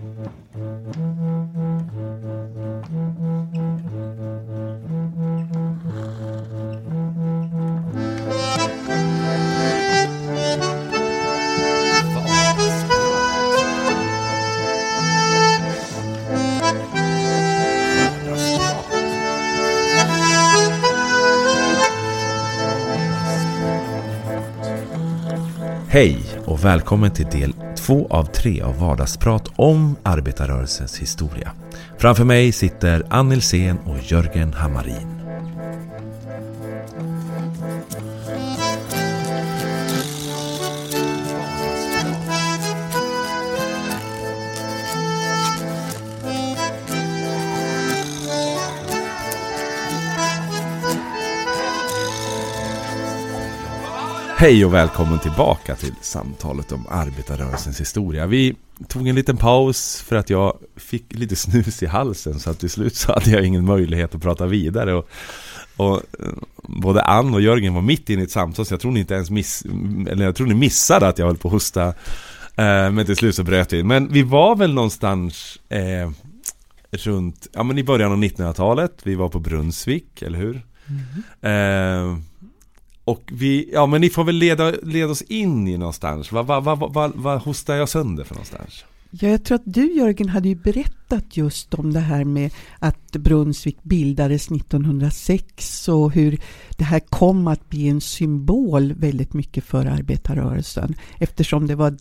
[0.00, 0.06] Hej
[26.46, 27.54] och välkommen till del
[27.86, 31.52] två av tre av Vardagsprat om arbetarrörelsens historia.
[31.98, 35.19] Framför mig sitter Ann Nilsén och Jörgen Hammarin.
[54.40, 58.26] Hej och välkommen tillbaka till samtalet om arbetarrörelsens historia.
[58.26, 58.56] Vi
[58.88, 62.70] tog en liten paus för att jag fick lite snus i halsen så att till
[62.70, 64.94] slut så hade jag ingen möjlighet att prata vidare.
[64.94, 65.08] Och,
[65.76, 66.26] och eh,
[66.62, 69.14] både Ann och Jörgen var mitt inne i ett samtal så jag tror ni inte
[69.14, 69.64] ens miss,
[70.08, 71.86] eller jag tror ni missade att jag höll på att hosta.
[72.56, 73.82] Eh, men till slut så bröt vi.
[73.82, 76.10] Men vi var väl någonstans eh,
[76.90, 78.92] runt, ja men i början av 1900-talet.
[79.02, 80.62] Vi var på Brunnsvik, eller hur?
[80.88, 82.16] Mm.
[82.16, 82.29] Eh,
[83.10, 86.32] och vi, ja men ni får väl leda, leda oss in i någonstans.
[86.32, 88.84] Vad, vad, vad, vad, vad hostar jag sönder för någonstans?
[89.10, 93.12] Ja, jag tror att du Jörgen hade ju berättat just om det här med att
[93.12, 96.40] Brunnsvik bildades 1906 och hur
[96.76, 101.96] det här kom att bli en symbol väldigt mycket för arbetarrörelsen eftersom det var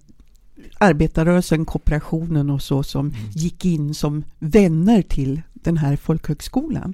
[0.77, 3.29] arbetarrörelsen, kooperationen och så som mm.
[3.31, 6.93] gick in som vänner till den här folkhögskolan.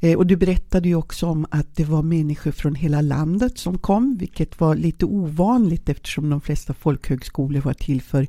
[0.00, 3.78] Eh, och du berättade ju också om att det var människor från hela landet som
[3.78, 8.26] kom, vilket var lite ovanligt eftersom de flesta folkhögskolor var till för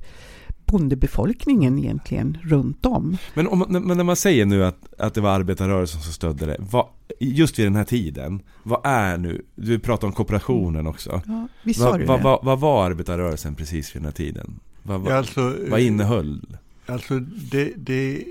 [0.65, 3.17] bondebefolkningen egentligen runt om.
[3.33, 6.57] Men, om, men när man säger nu att, att det var arbetarrörelsen som stödde det,
[6.59, 6.85] vad,
[7.19, 11.21] just vid den här tiden, vad är nu, du pratar om kooperationen också.
[11.25, 12.23] Ja, visst sa vad, du vad, det?
[12.23, 14.59] vad, vad var arbetarrörelsen precis vid den här tiden?
[14.83, 16.41] Vad, vad, alltså, vad innehöll?
[16.85, 17.19] Alltså
[17.51, 18.23] det, det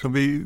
[0.00, 0.42] som vi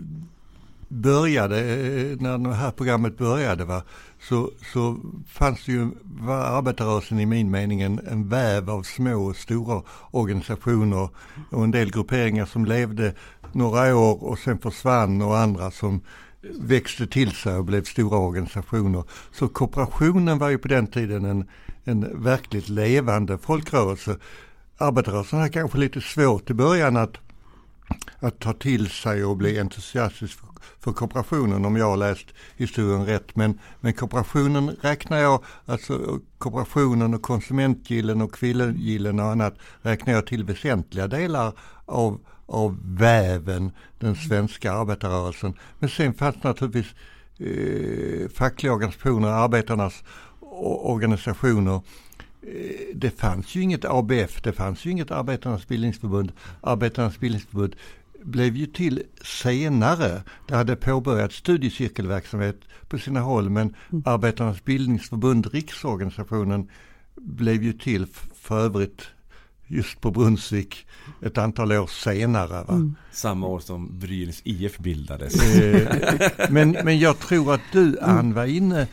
[0.89, 3.83] började, eh, när det här programmet började, va,
[4.21, 4.97] så, så
[5.29, 9.83] fanns det ju, var arbetarrörelsen i min mening en, en väv av små och stora
[10.11, 11.09] organisationer
[11.51, 13.15] och en del grupperingar som levde
[13.53, 16.01] några år och sen försvann och andra som
[16.55, 19.05] växte till sig och blev stora organisationer.
[19.33, 21.49] Så kooperationen var ju på den tiden en,
[21.85, 24.17] en verkligt levande folkrörelse.
[24.79, 27.17] Arbetarrörelsen hade kanske lite svårt i början att,
[28.19, 30.39] att ta till sig och bli entusiastisk
[30.81, 33.37] för, kooperationen om jag har läst historien rätt.
[33.37, 40.27] Men, men kooperationen räknar jag, alltså kooperationen och konsumentgillen och kvillegillen och annat räknar jag
[40.27, 41.53] till väsentliga delar
[41.85, 45.55] av av väven, den svenska arbetarrörelsen.
[45.79, 46.95] Men sen fanns naturligtvis
[47.39, 50.05] eh, fackliga organisationer, arbetarnas
[50.41, 51.81] organisationer.
[52.43, 56.33] Eh, det fanns ju inget ABF, det fanns ju inget Arbetarnas bildningsförbund.
[56.61, 57.77] Arbetarnas bildningsförbund
[58.27, 60.23] blev ju till senare.
[60.47, 64.03] Det hade påbörjat studiecirkelverksamhet på sina håll men mm.
[64.07, 66.71] Arbetarnas bildningsförbund, riksorganisationen,
[67.15, 69.03] blev ju till för övrigt
[69.67, 70.87] just på Brunnsvik
[71.23, 72.65] ett antal år senare.
[72.69, 72.95] Mm.
[73.13, 75.35] Samma år som Brynäs IF bildades.
[76.51, 78.87] men, men jag tror att du Ann var inne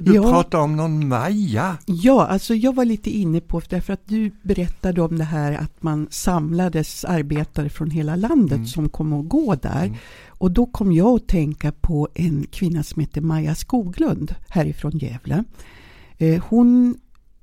[0.00, 0.22] du ja.
[0.22, 1.78] pratade om någon Maja.
[1.86, 5.82] Ja, alltså jag var lite inne på, därför att du berättade om det här att
[5.82, 8.66] man samlades arbetare från hela landet mm.
[8.66, 9.84] som kom att gå där.
[9.84, 9.96] Mm.
[10.28, 15.44] Och då kom jag att tänka på en kvinna som heter Maja Skoglund härifrån Gävle.
[16.18, 16.98] Eh, hon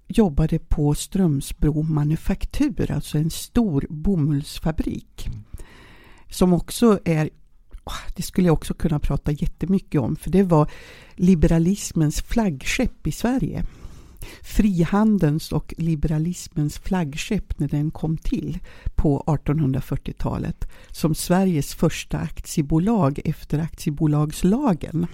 [0.07, 5.27] jobbade på Strömsbro manufaktur, alltså en stor bomullsfabrik.
[5.27, 5.39] Mm.
[6.29, 7.29] Som också är
[8.15, 10.71] det skulle jag också kunna prata jättemycket om, för det var
[11.15, 13.65] liberalismens flaggskepp i Sverige.
[14.41, 18.59] Frihandelns och liberalismens flaggskepp när den kom till
[18.95, 25.07] på 1840-talet som Sveriges första aktiebolag efter aktiebolagslagen.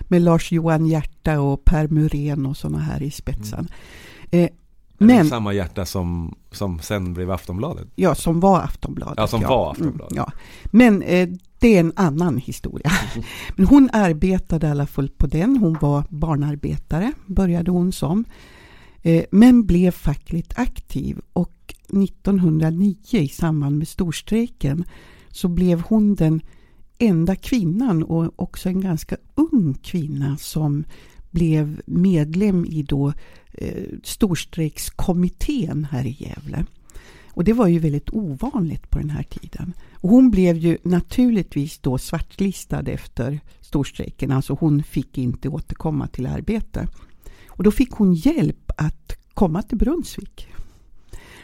[0.00, 3.68] Med Lars Johan Hierta och Per Muren och sådana här i spetsen.
[4.30, 4.44] Mm.
[4.44, 4.50] Eh,
[4.98, 7.88] men, samma hjärta som, som sen blev Aftonbladet?
[7.94, 9.14] Ja, som var Aftonbladet.
[9.16, 9.48] Ja, som ja.
[9.48, 10.12] var Aftonbladet.
[10.12, 10.32] Mm, ja.
[10.64, 11.28] Men eh,
[11.58, 12.90] det är en annan historia.
[13.56, 15.56] Men hon arbetade i alla fall på den.
[15.56, 18.24] Hon var barnarbetare, började hon som.
[19.02, 24.84] Eh, men blev fackligt aktiv och 1909 i samband med storstrejken
[25.28, 26.40] så blev hon den
[26.98, 30.84] enda kvinnan och också en ganska ung kvinna som
[31.38, 33.12] blev medlem i då
[33.52, 36.64] eh, storstrejkskommittén här i Gävle.
[37.30, 39.72] Och det var ju väldigt ovanligt på den här tiden.
[39.94, 46.26] Och hon blev ju naturligtvis då svartlistad efter storstrejken, alltså hon fick inte återkomma till
[46.26, 46.88] arbete.
[47.48, 50.48] Och då fick hon hjälp att komma till Brunnsvik.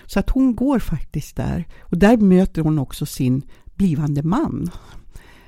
[0.07, 1.65] Så att hon går faktiskt där.
[1.81, 3.43] Och där möter hon också sin
[3.75, 4.71] blivande man.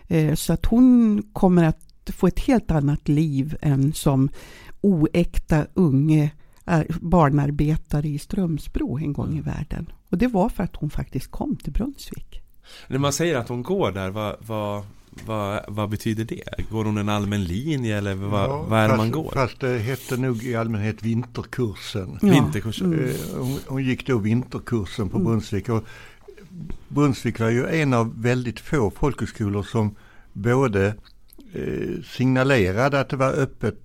[0.09, 4.29] Eh, så att hon kommer att få ett helt annat liv än som
[4.81, 6.31] oäkta unge
[7.01, 9.87] barnarbetare i Strömsbro en gång i världen.
[10.11, 12.43] Och det var för att hon faktiskt kom till Brunnsvik.
[12.89, 14.85] När man säger att hon går där, vad, vad,
[15.25, 16.71] vad, vad betyder det?
[16.71, 19.31] Går hon en allmän linje eller vad, ja, vad är det man går?
[19.35, 22.19] Fast det hette nog i allmänhet vinterkursen.
[22.23, 22.29] Ja.
[22.29, 22.93] Vinterkursen.
[22.93, 23.15] Mm.
[23.39, 25.27] Hon, hon, gick då vinterkursen på mm.
[25.27, 25.69] Brunnsvik.
[25.69, 25.85] Och
[26.89, 29.95] Brunnsvik var ju en av väldigt få folkhögskolor som
[30.33, 30.95] både
[32.05, 33.79] signalerade att det var öppet,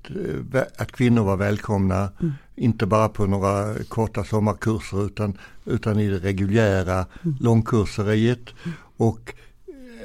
[0.54, 2.10] eh, att kvinnor var välkomna.
[2.22, 2.34] Mm.
[2.56, 7.38] Inte bara på några korta sommarkurser utan, utan i det reguljära mm.
[7.40, 8.50] långkurseriet.
[8.64, 8.78] Mm.
[8.98, 9.34] Och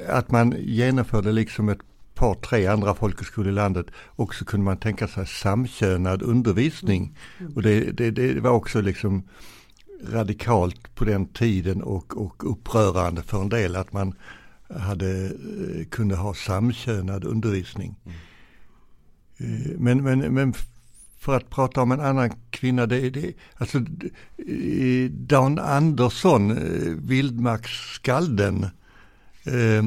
[0.07, 1.81] att man genomförde liksom ett
[2.15, 3.85] par, tre andra folkhögskolor i landet.
[4.05, 7.17] Och så kunde man tänka sig samkönad undervisning.
[7.39, 7.53] Mm.
[7.55, 9.23] Och det, det, det var också liksom
[10.11, 14.13] radikalt på den tiden och, och upprörande för en del att man
[14.69, 17.95] hade, eh, kunde ha samkönad undervisning.
[18.05, 18.17] Mm.
[19.77, 20.53] Men, men, men
[21.19, 23.79] för att prata om en annan kvinna, det, det, alltså
[25.09, 28.63] Dan Andersson, eh, vildmarksskalden,
[29.43, 29.83] eh,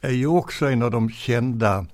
[0.00, 1.86] är ju också en av de kända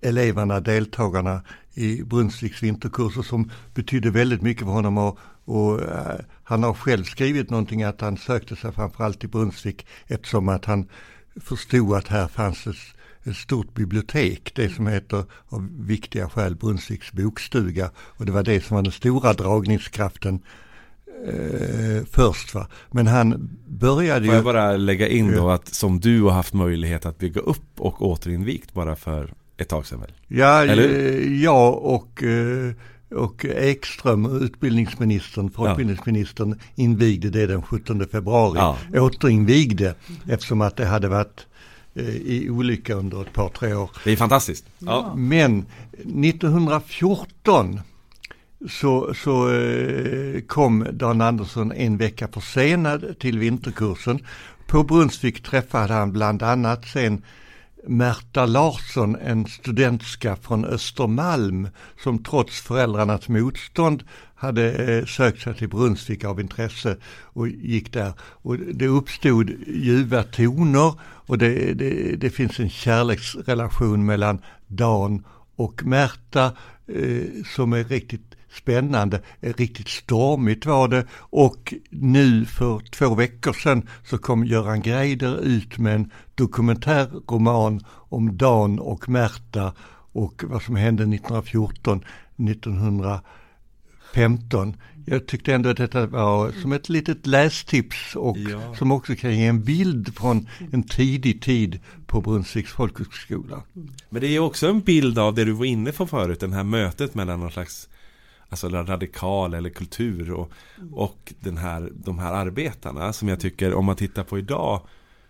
[0.00, 1.42] eleverna, deltagarna
[1.80, 7.04] i Brunnsviks vinterkurser som betydde väldigt mycket för honom och, och uh, han har själv
[7.04, 10.88] skrivit någonting att han sökte sig framförallt till Brunnsvik eftersom att han
[11.36, 12.76] förstod att här fanns ett,
[13.24, 18.64] ett stort bibliotek, det som heter av viktiga skäl Brunnsviks bokstuga och det var det
[18.64, 20.40] som var den stora dragningskraften
[21.26, 22.54] eh, först.
[22.54, 22.66] Va?
[22.90, 27.06] Men han började Får jag bara lägga in då att som du har haft möjlighet
[27.06, 30.12] att bygga upp och återinvigt bara för ett tag sedan väl?
[30.28, 31.20] Ja, Eller?
[31.42, 32.72] jag och, eh,
[33.10, 36.82] och Ekström, utbildningsministern, folkbildningsministern, ja.
[36.82, 38.58] invigde det den 17 februari.
[38.58, 38.76] Ja.
[39.00, 39.94] Återinvigde
[40.28, 41.46] eftersom att det hade varit
[41.94, 43.90] eh, i olycka under ett par, tre år.
[44.04, 44.64] Det är fantastiskt.
[44.78, 45.14] Ja.
[45.16, 47.80] Men 1914
[48.68, 54.18] så, så eh, kom Dan Andersson en vecka försenad till vinterkursen.
[54.66, 57.22] På Brunnsvik träffade han bland annat sen
[57.86, 61.68] Märta Larsson, en studentska från Östermalm
[62.02, 64.04] som trots föräldrarnas motstånd
[64.34, 68.12] hade eh, sökt sig till Brunnsvik av intresse och gick där.
[68.20, 75.24] Och det uppstod ljuva toner och det, det, det finns en kärleksrelation mellan Dan
[75.56, 76.52] och Märta
[76.86, 77.24] eh,
[77.54, 84.18] som är riktigt spännande, riktigt stormigt var det och nu för två veckor sedan så
[84.18, 89.72] kom Göran Greider ut med en dokumentärroman om Dan och Märta
[90.12, 92.04] och vad som hände 1914,
[92.36, 94.76] 1915.
[95.06, 98.74] Jag tyckte ändå att detta var som ett litet lästips och ja.
[98.74, 103.62] som också kan ge en bild från en tidig tid på Brunnsviks folkhögskola.
[104.08, 106.64] Men det är också en bild av det du var inne på förut, det här
[106.64, 107.88] mötet mellan någon slags
[108.50, 110.52] alltså radikal eller kultur och,
[110.92, 114.80] och den här, de här arbetarna som jag tycker om man tittar på idag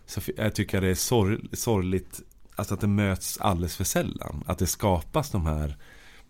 [0.06, 2.20] så jag tycker det är sorg, sorgligt
[2.56, 4.44] alltså att det möts alldeles för sällan.
[4.46, 5.76] Att det skapas de här,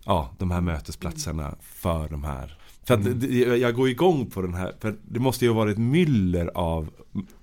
[0.05, 3.61] ja, de här mötesplatserna för de här för att mm.
[3.61, 6.91] jag går igång på den här, för det måste ju ha varit myller av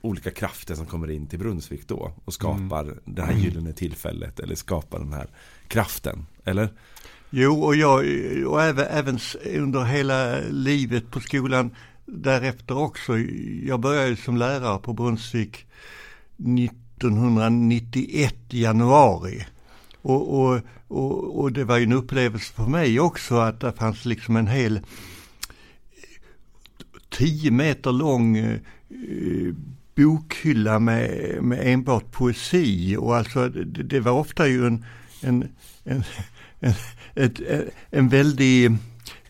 [0.02, 2.98] olika krafter som kommer in till Brunnsvik då och skapar mm.
[3.06, 5.28] det här gyllene tillfället eller skapar den här
[5.68, 6.70] kraften, eller?
[7.30, 8.06] Jo, och jag,
[8.48, 9.20] och även, även
[9.56, 13.18] under hela livet på skolan därefter också.
[13.64, 15.66] Jag började som lärare på Brunnsvik
[16.38, 19.46] 1991 i januari.
[20.02, 24.06] Och, och, och, och, det var ju en upplevelse för mig också att det fanns
[24.06, 24.80] liksom en hel
[27.10, 28.60] tio meter lång eh,
[29.96, 34.86] bokhylla med, med enbart poesi och alltså det, det var ofta ju en,
[35.22, 35.50] en,
[35.84, 36.04] en
[36.60, 36.74] en,
[37.16, 37.42] ett,
[37.90, 38.78] en väldig,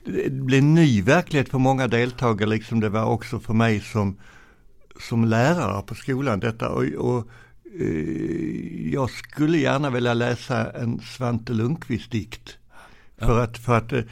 [0.06, 4.18] det blev en ny verklighet för många deltagare liksom det var också för mig som,
[5.00, 7.28] som lärare på skolan detta och, och
[7.80, 12.58] eh, jag skulle gärna vilja läsa en Svante Lundqvist dikt.
[13.18, 14.04] För att, för att eh,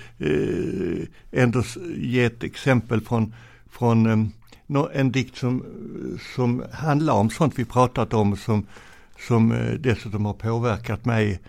[1.31, 1.63] ändå
[1.95, 3.33] ge ett exempel från,
[3.69, 5.65] från eh, en dikt som,
[6.35, 8.65] som handlar om sånt vi pratat om som,
[9.27, 11.39] som eh, dessutom har påverkat mig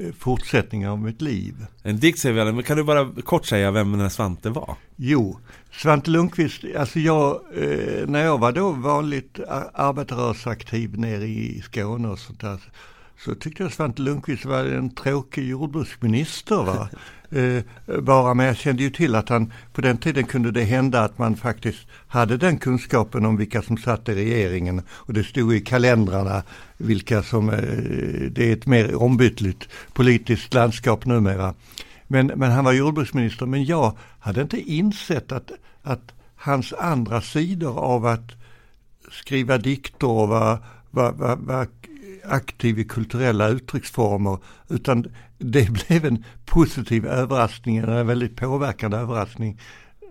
[0.00, 1.54] eh, fortsättning av mitt liv.
[1.82, 4.50] En dikt säger vi alla, men kan du bara kort säga vem den här Svante
[4.50, 4.76] var?
[4.96, 5.38] Jo,
[5.72, 9.40] Svante Lundqvist, alltså jag, eh, när jag var då vanligt
[9.74, 12.60] arbetarrörelseaktiv nere i Skåne och sånt där,
[13.24, 16.56] så tyckte jag Svante Lundqvist var en tråkig jordbruksminister.
[16.56, 16.88] Va?
[17.34, 17.62] Eh,
[18.00, 21.18] bara, men jag kände ju till att han, på den tiden kunde det hända att
[21.18, 24.82] man faktiskt hade den kunskapen om vilka som satt i regeringen.
[24.90, 26.42] Och det stod i kalendrarna
[26.76, 27.56] vilka som, eh,
[28.30, 31.54] det är ett mer ombytligt politiskt landskap numera.
[32.06, 35.50] Men, men han var jordbruksminister, men jag hade inte insett att,
[35.82, 38.32] att hans andra sidor av att
[39.10, 40.58] skriva dikter och vara
[40.90, 41.66] var, var, var
[42.24, 44.38] aktiv i kulturella uttrycksformer
[44.68, 45.06] utan
[45.38, 49.60] det blev en positiv överraskning, en väldigt påverkande överraskning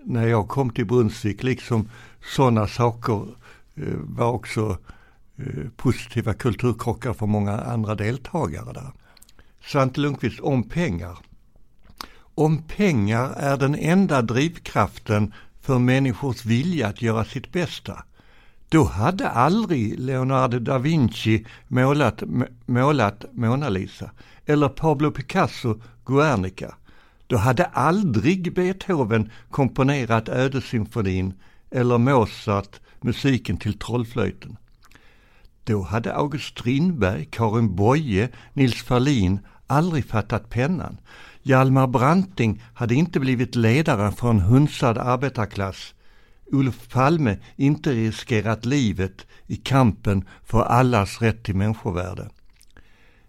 [0.04, 1.44] när jag kom till Brunnsvik.
[1.44, 1.90] Liksom
[2.36, 3.28] sådana saker
[3.76, 4.78] eh, var också
[5.38, 8.92] eh, positiva kulturkrockar för många andra deltagare där.
[9.66, 11.18] Svante Lundqvist om pengar.
[12.36, 18.04] Om pengar är den enda drivkraften för människors vilja att göra sitt bästa
[18.74, 22.24] då hade aldrig Leonardo da Vinci målat,
[22.66, 24.12] målat Mona Lisa
[24.46, 26.76] eller Pablo Picasso Guernica.
[27.28, 31.34] Då hade aldrig Beethoven komponerat Ödesymfonin
[31.72, 34.58] eller Mozart musiken till Trollflöjten.
[35.64, 40.98] Då hade August Strindberg, Karin Boye, Nils Ferlin aldrig fattat pennan.
[41.42, 45.94] Hjalmar Branting hade inte blivit ledare för en hunsad arbetarklass
[46.54, 52.30] Olof Palme inte riskerat livet i kampen för allas rätt till människovärde.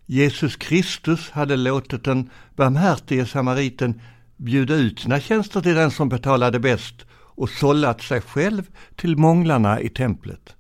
[0.07, 4.01] Jesus Kristus hade låtit den barmhärtige samariten
[4.37, 8.63] bjuda ut sina tjänster till den som betalade bäst och sållat sig själv
[8.97, 10.55] till månglarna i templet.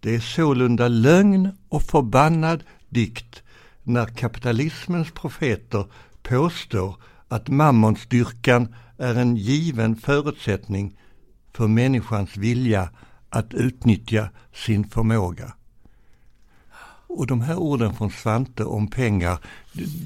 [0.00, 3.42] Det är sålunda lögn och förbannad dikt
[3.82, 5.86] när kapitalismens profeter
[6.22, 6.96] påstår
[7.28, 10.96] att mammonsdyrkan är en given förutsättning
[11.54, 12.88] för människans vilja
[13.28, 15.52] att utnyttja sin förmåga.
[17.06, 19.38] Och de här orden från Svante om pengar,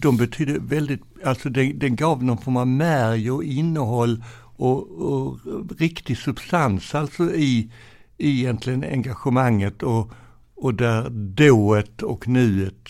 [0.01, 4.25] de betyder väldigt, alltså den, den gav någon form av märg och innehåll
[4.57, 5.39] och, och
[5.79, 7.71] riktig substans alltså i,
[8.19, 10.11] i egentligen engagemanget och,
[10.55, 12.89] och där dået och nuet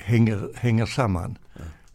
[0.00, 1.38] hänger, hänger samman.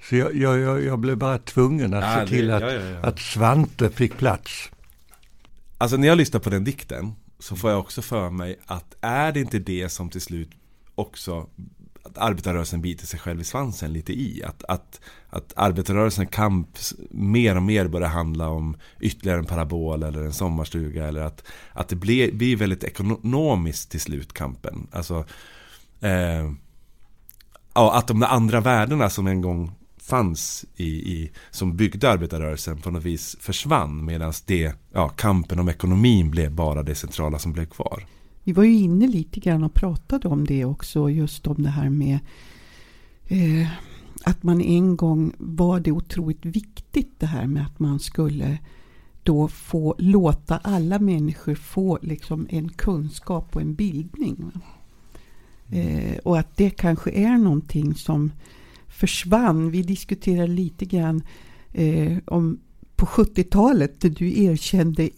[0.09, 2.99] Så jag, jag, jag blev bara tvungen att ja, se till det, att, ja, ja,
[2.99, 4.71] att Svante fick plats.
[5.77, 9.31] Alltså när jag lyssnar på den dikten så får jag också för mig att är
[9.31, 10.49] det inte det som till slut
[10.95, 11.47] också
[12.05, 14.43] att arbetarrörelsen biter sig själv i svansen lite i.
[14.43, 16.77] Att, att, att arbetarrörelsen kamp
[17.09, 21.07] mer och mer börjar handla om ytterligare en parabol eller en sommarstuga.
[21.07, 24.87] Eller att, att det blir, blir väldigt ekonomiskt till slut kampen.
[24.91, 25.25] Alltså,
[26.01, 26.51] eh,
[27.73, 29.71] ja, att de andra värdena som en gång
[30.05, 35.69] fanns i, i, som byggde arbetarrörelsen på något vis försvann medan det, ja, kampen om
[35.69, 38.05] ekonomin blev bara det centrala som blev kvar.
[38.43, 41.89] Vi var ju inne lite grann och pratade om det också, just om det här
[41.89, 42.19] med
[43.27, 43.67] eh,
[44.23, 48.57] att man en gång var det otroligt viktigt det här med att man skulle
[49.23, 54.51] då få låta alla människor få liksom en kunskap och en bildning.
[55.69, 58.31] Eh, och att det kanske är någonting som
[58.95, 59.71] försvann.
[59.71, 61.23] Vi diskuterade lite grann
[61.73, 62.59] eh, om
[62.95, 65.09] på 70-talet där du erkände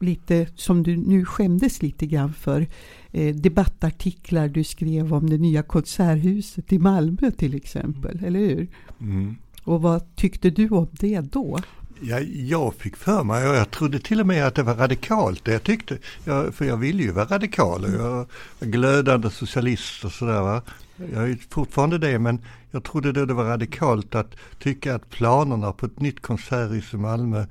[0.00, 2.66] lite som du nu skämdes lite grann för
[3.12, 8.68] eh, debattartiklar du skrev om det nya konserthuset i Malmö till exempel, eller hur?
[9.00, 9.36] Mm.
[9.64, 11.58] Och vad tyckte du om det då?
[12.00, 15.44] Ja, jag fick för mig, och jag trodde till och med att det var radikalt
[15.44, 15.98] det jag tyckte.
[16.24, 18.26] Jag, för jag ville ju vara radikal och jag
[18.58, 20.60] var glödande socialist och sådär.
[20.96, 25.72] Jag är fortfarande det men jag trodde då det var radikalt att tycka att planerna
[25.72, 27.46] på ett nytt konserthus i Malmö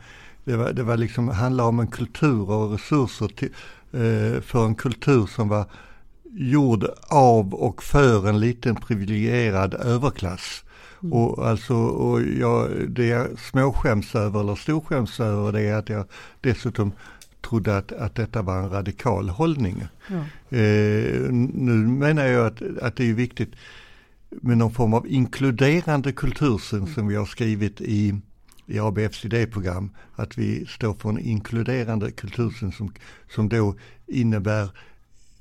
[0.46, 3.50] det var, det var liksom, handlade om en kultur och resurser till,
[3.92, 5.66] eh, för en kultur som var
[6.32, 10.64] gjord av och för en liten privilegierad överklass.
[11.02, 11.14] Mm.
[11.14, 16.06] Och, alltså, och jag, det jag småskäms över eller storskäms över det är att jag
[16.42, 16.92] dessutom
[17.44, 19.84] trodde att, att detta var en radikal hållning.
[20.08, 20.16] Ja.
[20.58, 23.54] Eh, nu menar jag att, att det är viktigt
[24.42, 26.94] med någon form av inkluderande kultursyn mm.
[26.94, 28.22] som vi har skrivit i,
[28.66, 29.90] i ABFs idéprogram.
[30.16, 32.94] Att vi står för en inkluderande kultursyn som,
[33.30, 33.76] som då
[34.08, 34.70] innebär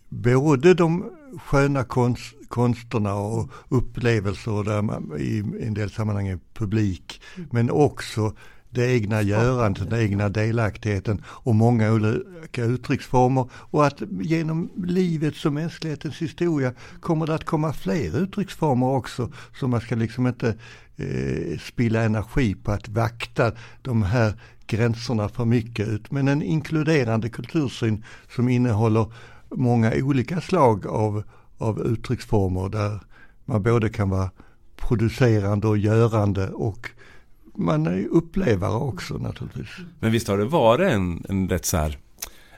[0.08, 7.22] både de sköna konst, konsterna och upplevelser där man i en del sammanhang är publik.
[7.36, 7.48] Mm.
[7.52, 8.36] Men också
[8.72, 13.48] det egna görandet, den egna delaktigheten och många olika uttrycksformer.
[13.54, 19.32] Och att genom livets och mänsklighetens historia kommer det att komma fler uttrycksformer också.
[19.60, 20.48] Så man ska liksom inte
[20.96, 23.52] eh, spilla energi på att vakta
[23.82, 24.32] de här
[24.66, 26.10] gränserna för mycket.
[26.10, 29.12] Men en inkluderande kultursyn som innehåller
[29.50, 31.22] många olika slag av,
[31.58, 33.00] av uttrycksformer där
[33.44, 34.30] man både kan vara
[34.76, 36.90] producerande och görande och
[37.54, 39.68] man är upplevare också naturligtvis.
[40.00, 41.98] Men visst har det varit en, en rätt så här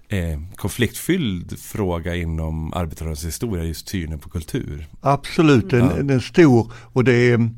[0.08, 4.86] eh, konfliktfylld fråga inom arbetarrörelsens historia, just synen på kultur?
[5.00, 6.20] Absolut, den, ja.
[6.20, 7.50] stor och det är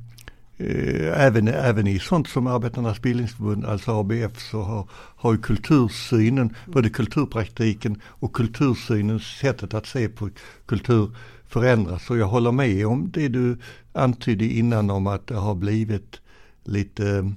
[0.57, 6.55] eh, även, även i sånt som Arbetarnas bildningsförbund, alltså ABF, så har, har ju kultursynen,
[6.67, 10.31] både kulturpraktiken och kultursynens sättet att se på
[10.67, 11.11] kultur
[11.49, 12.11] förändrats.
[12.11, 13.59] Och jag håller med om det du
[13.93, 16.21] antydde innan om att det har blivit
[16.69, 17.35] lite,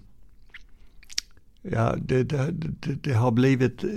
[1.61, 3.89] ja det, det, det, det har blivit, eh,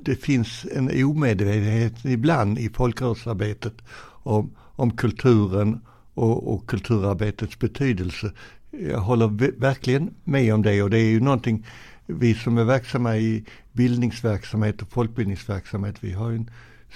[0.00, 3.74] det finns en omedvetenhet ibland i folkrörelsearbetet
[4.22, 5.80] om, om kulturen
[6.14, 8.32] och, och kulturarbetets betydelse.
[8.70, 9.28] Jag håller
[9.60, 11.64] verkligen med om det och det är ju någonting
[12.06, 16.50] vi som är verksamma i bildningsverksamhet och folkbildningsverksamhet, vi har en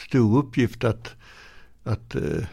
[0.09, 1.14] stor uppgift att,
[1.85, 2.45] att eh,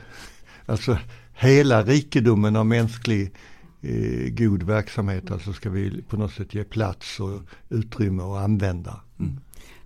[0.65, 0.97] alltså
[1.33, 3.31] hela rikedomen av mänsklig
[3.81, 9.01] eh, god verksamhet, alltså ska vi på något sätt ge plats och utrymme och använda.
[9.19, 9.39] Mm.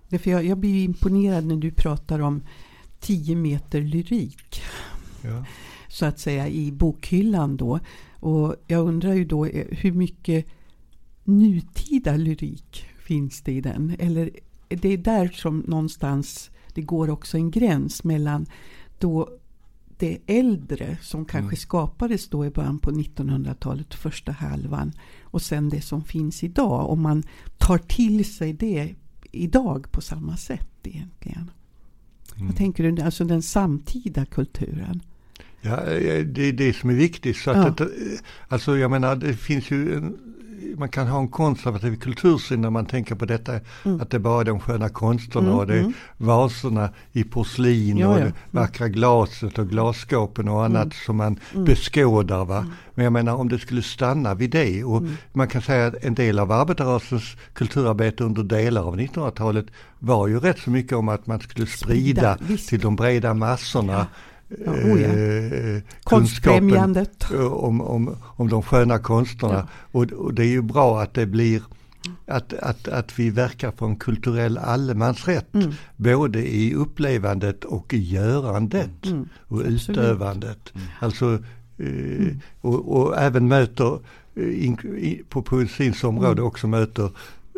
[0.08, 2.42] Därför jag, jag blir imponerad när du pratar om
[3.00, 4.62] 10 meter lyrik.
[5.22, 5.44] Ja.
[5.88, 7.80] Så att säga i bokhyllan då.
[8.20, 10.46] Och jag undrar ju då eh, hur mycket
[11.24, 13.96] nutida lyrik finns det i den?
[13.98, 14.30] Eller
[14.68, 18.46] det är där som någonstans det går också en gräns mellan
[18.98, 19.28] då
[19.98, 21.56] det äldre som kanske mm.
[21.56, 26.90] skapades då i början på 1900-talet, första halvan och sen det som finns idag.
[26.90, 27.22] Om man
[27.58, 28.94] tar till sig det
[29.32, 31.50] idag på samma sätt egentligen.
[32.34, 32.46] Mm.
[32.46, 35.02] Vad tänker du, alltså den samtida kulturen?
[35.60, 35.76] Ja,
[36.24, 37.36] det är det som är viktigt.
[37.36, 37.84] Så att ja.
[37.84, 37.90] det,
[38.48, 40.33] alltså jag menar, det finns ju en,
[40.76, 43.52] man kan ha en konservativ kultursyn när man tänker på detta.
[43.84, 44.00] Mm.
[44.00, 45.92] Att det bara är de sköna konsterna mm, och det är mm.
[46.16, 50.96] vaserna i porslin ja, och det vackra glaset och glasskåpen och annat mm.
[51.06, 51.64] som man mm.
[51.64, 52.44] beskådar.
[52.44, 52.66] Va?
[52.94, 55.02] Men jag menar om det skulle stanna vid det och
[55.32, 59.66] man kan säga att en del av arbetarrörelsens kulturarbete under delar av 1900-talet
[59.98, 63.92] var ju rätt så mycket om att man skulle sprida, sprida till de breda massorna.
[63.92, 64.06] Ja
[64.48, 65.08] Ja, oh ja.
[65.08, 67.30] Eh, Konstfrämjandet.
[67.50, 69.54] Om, om, om de sköna konsterna.
[69.54, 69.66] Ja.
[69.92, 71.62] Och, och, det är ju bra att det blir
[72.26, 75.54] att, att, att vi verkar för en kulturell allemansrätt.
[75.54, 75.72] Mm.
[75.96, 79.28] Både i upplevandet och i görandet mm.
[79.38, 79.88] och Absolut.
[79.88, 80.72] utövandet.
[80.74, 80.86] Mm.
[81.00, 81.34] Alltså,
[81.78, 82.40] eh, mm.
[82.60, 83.98] och, och, även möter,
[84.34, 84.78] eh, in,
[85.28, 86.44] på poesins område mm.
[86.44, 87.10] också möter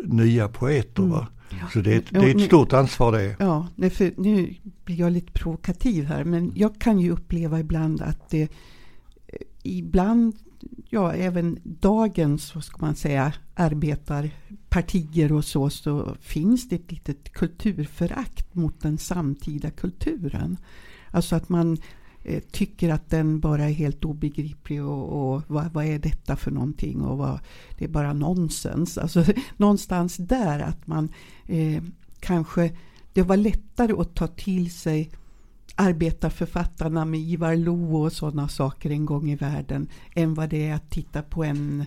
[0.03, 1.03] nya poeter.
[1.03, 1.27] Va?
[1.49, 1.67] Ja.
[1.73, 3.35] Så det är, ett, det är ett stort ansvar det.
[3.39, 4.55] Ja, för nu
[4.85, 6.23] blir jag lite provokativ här.
[6.23, 8.51] Men jag kan ju uppleva ibland att det
[9.63, 10.35] ibland,
[10.89, 17.33] ja även dagens, vad ska man säga, arbetarpartier och så, så finns det ett litet
[17.33, 20.57] kulturförakt mot den samtida kulturen.
[21.11, 21.81] Alltså att man Eh,
[22.29, 26.51] Eh, tycker att den bara är helt obegriplig och, och vad, vad, är detta för
[26.51, 27.39] någonting och vad,
[27.77, 28.97] det är bara nonsens.
[28.97, 29.25] Alltså,
[29.57, 31.09] någonstans där att man
[31.45, 31.83] eh,
[32.19, 32.71] kanske,
[33.13, 35.11] det var lättare att ta till sig
[35.75, 40.73] arbetarförfattarna med Ivar Lo och sådana saker en gång i världen än vad det är
[40.73, 41.85] att titta på en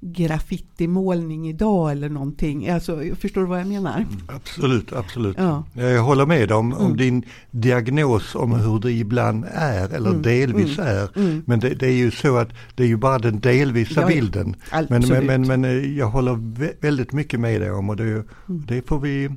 [0.00, 2.68] graffitimålning idag eller någonting.
[2.68, 3.96] Alltså, förstår du vad jag menar?
[3.96, 5.36] Mm, absolut, absolut.
[5.38, 5.64] Ja.
[5.74, 6.96] Jag håller med om, om mm.
[6.96, 10.22] din diagnos om hur det ibland är eller mm.
[10.22, 10.96] delvis mm.
[10.96, 11.18] är.
[11.18, 11.42] Mm.
[11.46, 14.56] Men det, det, är ju så att det är ju bara den delvisa ja, bilden.
[14.88, 16.38] Men, men, men, men, eh, jag håller
[16.80, 18.24] väldigt mycket med dig om och det, mm.
[18.46, 19.30] det får vi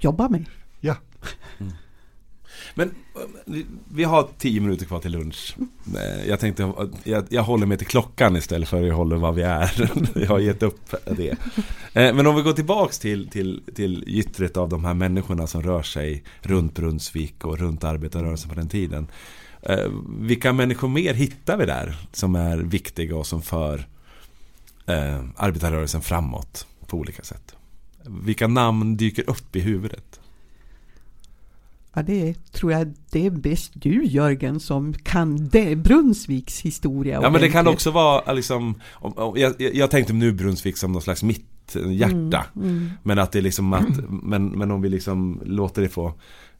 [0.00, 0.44] jobba med.
[0.80, 0.96] Ja.
[2.74, 5.56] Men eh, vi har tio minuter kvar till lunch.
[5.96, 6.72] Eh, jag tänkte,
[7.04, 9.90] jag, jag håller mig till klockan istället för att jag håller vad vi är.
[10.20, 11.30] Jag har gett upp det.
[11.92, 15.62] Eh, men om vi går tillbaks till, till, till gyttret av de här människorna som
[15.62, 19.06] rör sig runt Brunnsvik och runt arbetarrörelsen på den tiden.
[20.18, 23.86] Vilka människor mer hittar vi där som är viktiga och som för
[25.36, 27.56] arbetarrörelsen framåt på olika sätt?
[28.06, 30.20] Vilka namn dyker upp i huvudet?
[31.94, 37.20] Ja, det tror jag det är bäst du Jörgen som kan det, Brunnsviks historia.
[37.22, 40.92] Ja, men det kan också vara liksom, om, om, jag, jag tänkte nu Brunnsvik som
[40.92, 42.46] någon slags mitt hjärta.
[42.56, 42.90] Mm, mm.
[43.02, 46.12] Men att det är liksom att, men, men om vi liksom låter det få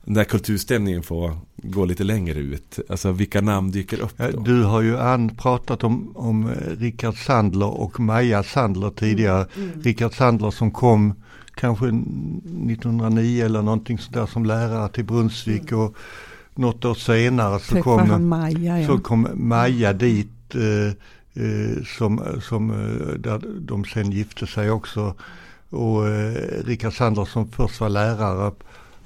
[0.05, 2.79] den där kulturstämningen får gå lite längre ut?
[2.88, 4.40] Alltså vilka namn dyker upp då?
[4.40, 9.47] Du har ju an pratat om, om Rickard Sandler och Maja Sandler tidigare.
[9.57, 9.68] Mm.
[9.68, 9.83] Mm.
[9.83, 11.14] Rickard Sandler som kom
[11.55, 15.85] kanske 1909 eller någonting sådär som lärare till Brunnsvik mm.
[15.85, 15.97] och
[16.55, 18.87] något år senare så kom, Maja, ja.
[18.87, 20.88] så kom Maja dit eh,
[21.45, 25.14] eh, som, som eh, där de sen gifte sig också.
[25.71, 28.53] Och eh, Rickard Sandler som först var lärare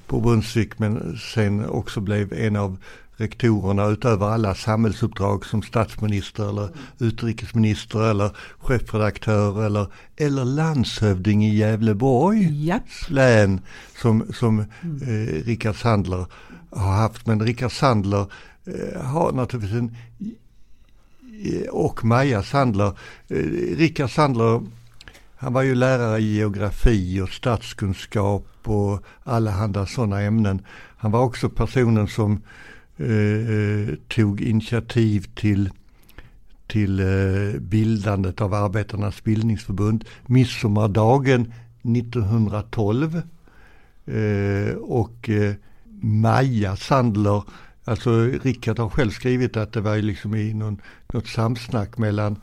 [0.07, 2.77] på Brunnsvik men sen också blev en av
[3.19, 12.65] rektorerna utöver alla samhällsuppdrag som statsminister eller utrikesminister eller chefredaktör eller, eller landshövding i Gävleborg
[12.65, 12.83] yep.
[13.07, 13.61] län
[14.01, 15.01] som, som mm.
[15.01, 16.25] eh, Rickard Sandler
[16.69, 17.27] har haft.
[17.27, 18.25] Men Rickard Sandler
[18.65, 19.95] eh, har naturligtvis en
[21.71, 22.93] och Maja Sandler.
[23.27, 23.37] Eh,
[23.77, 24.61] Rickard Sandler
[25.41, 30.61] han var ju lärare i geografi och statskunskap och allehanda sådana ämnen.
[30.97, 32.41] Han var också personen som
[32.99, 35.69] Eh, eh, tog initiativ till,
[36.67, 40.05] till eh, bildandet av Arbetarnas bildningsförbund.
[40.25, 43.21] Midsommardagen 1912.
[44.05, 45.53] Eh, och eh,
[46.01, 47.43] Maja Sandler,
[47.83, 50.81] alltså Rickard har själv skrivit att det var liksom i någon,
[51.13, 52.39] något samsnack mellan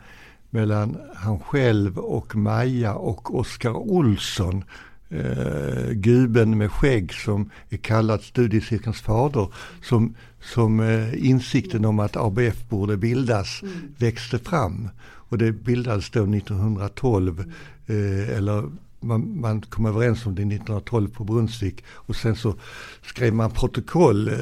[0.51, 4.65] mellan han själv och Maja och Oskar Olsson.
[5.09, 9.49] Eh, guben med skägg som är kallad studiecirkelns fader.
[9.83, 10.15] Som,
[10.47, 13.75] som eh, insikten om att ABF borde bildas mm.
[13.97, 14.89] växte fram.
[15.05, 17.53] Och det bildades då 1912.
[17.87, 22.55] Eh, eller man, man, kom överens om det 1912 på Brunnsvik och sen så
[23.03, 24.35] skrev man protokoll eh,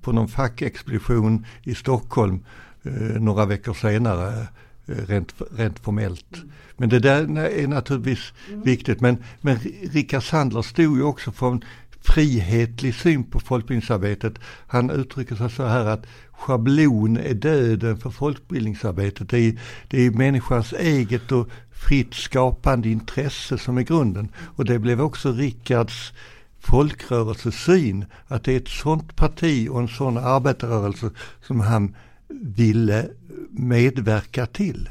[0.00, 2.40] på någon fackexpedition i Stockholm
[2.82, 4.46] eh, några veckor senare
[4.86, 6.36] Eh, rent, rent formellt.
[6.36, 6.50] Mm.
[6.76, 8.62] Men det där är naturligtvis mm.
[8.62, 9.00] viktigt.
[9.00, 9.58] Men, men
[9.92, 11.64] Rickard Sandler stod ju också för en
[12.02, 14.38] frihetlig syn på folkbildningsarbetet.
[14.66, 19.28] Han uttrycker sig så här att schablon är döden för folkbildningsarbetet.
[19.28, 24.28] Det är, det är människans eget och fritt skapande intresse som är grunden.
[24.56, 26.12] Och det blev också Rickards
[26.60, 31.10] folkrörelsesyn, att det är ett sånt parti och en sån arbetarrörelse
[31.46, 31.96] som han
[32.40, 33.08] ville
[33.50, 34.88] medverka till.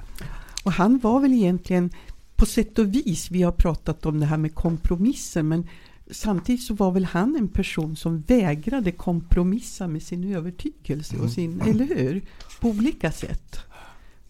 [0.63, 1.89] Och han var väl egentligen
[2.35, 5.67] på sätt och vis, vi har pratat om det här med kompromisser, men
[6.11, 11.53] samtidigt så var väl han en person som vägrade kompromissa med sin övertygelse och sin,
[11.53, 11.69] mm.
[11.69, 12.21] eller hur?
[12.59, 13.59] På olika sätt.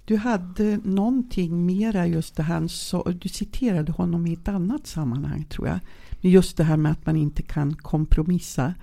[0.06, 5.44] Du hade någonting mera just det han sa, du citerade honom i ett annat sammanhang
[5.44, 5.80] tror jag.
[6.22, 8.74] Just det här med att man inte kan kompromissa.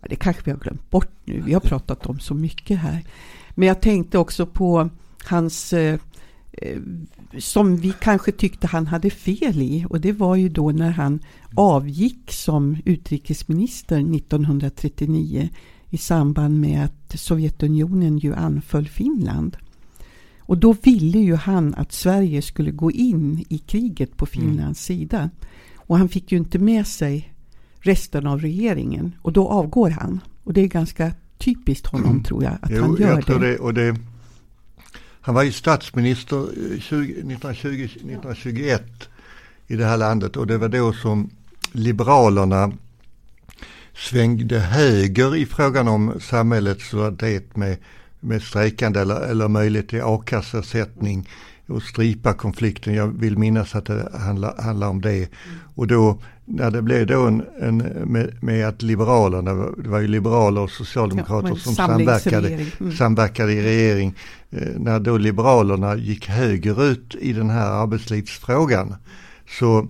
[0.00, 3.04] Det kanske vi har glömt bort nu, vi har pratat om så mycket här.
[3.50, 4.90] Men jag tänkte också på
[5.24, 6.00] hans eh,
[7.38, 11.20] som vi kanske tyckte han hade fel i och det var ju då när han
[11.54, 15.48] avgick som utrikesminister 1939
[15.90, 19.56] i samband med att Sovjetunionen ju anföll Finland.
[20.38, 24.48] Och då ville ju han att Sverige skulle gå in i kriget på mm.
[24.48, 25.00] Finlands mm.
[25.00, 25.30] sida.
[25.76, 27.34] Och han fick ju inte med sig
[27.80, 30.20] resten av regeringen och då avgår han.
[30.44, 32.22] Och det är ganska typiskt honom mm.
[32.22, 33.46] tror jag, att jo, han gör jag det.
[33.46, 33.96] det, och det
[35.22, 36.46] han var ju statsminister
[36.80, 38.82] 20, 1920, 1921
[39.66, 41.30] i det här landet och det var då som
[41.72, 42.72] Liberalerna
[43.94, 47.76] svängde höger i frågan om samhällets solidaritet med,
[48.20, 51.28] med strejkande eller, eller möjlighet till a-kasseersättning
[51.66, 52.94] och stripa konflikten.
[52.94, 55.28] Jag vill minnas att det handlar, handlar om det.
[55.74, 60.06] Och då när det blev då en, en med, med, att Liberalerna, det var ju
[60.06, 62.92] liberaler och socialdemokrater ja, som samverkade, mm.
[62.92, 64.14] samverkade i regering.
[64.50, 68.94] Eh, när då Liberalerna gick högerut i den här arbetslivsfrågan
[69.58, 69.88] så,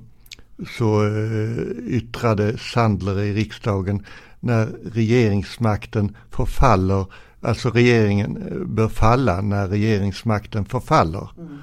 [0.79, 4.05] så eh, yttrade Sandler i riksdagen
[4.41, 7.07] när regeringsmakten förfaller,
[7.41, 11.29] alltså regeringen eh, bör falla när regeringsmakten förfaller.
[11.39, 11.59] Mm.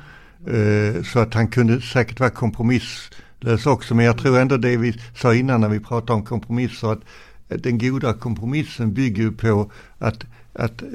[0.47, 3.95] Eh, så att han kunde säkert vara kompromiss lös också.
[3.95, 7.01] Men jag tror ändå det vi sa innan när vi pratade om kompromisser att
[7.47, 10.23] den goda kompromissen bygger ju på att,
[10.53, 10.87] att eh,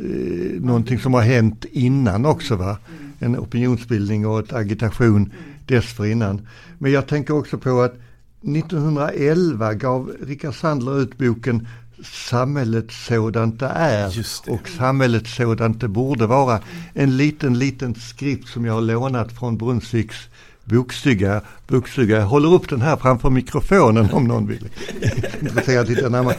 [0.61, 2.79] någonting som har hänt innan också va.
[3.19, 5.33] En opinionsbildning och ett agitation
[5.67, 6.49] dessförinnan.
[6.79, 7.95] Men jag tänker också på att
[8.43, 11.69] 1911 gav Rickard Sandler ut boken
[12.03, 14.11] Samhället sådant det är
[14.47, 14.53] det.
[14.53, 16.61] och samhället sådant det borde vara.
[16.93, 20.17] En liten, liten skrift som jag har lånat från Brunnsviks
[20.65, 22.17] bokstuga, bokstuga.
[22.17, 24.69] Jag håller upp den här framför mikrofonen om någon vill
[25.87, 26.37] titta närmare.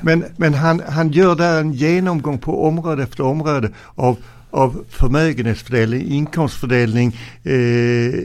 [0.00, 4.16] Men, men han, han gör där en genomgång på område efter område av,
[4.50, 7.52] av förmögenhetsfördelning, inkomstfördelning, eh,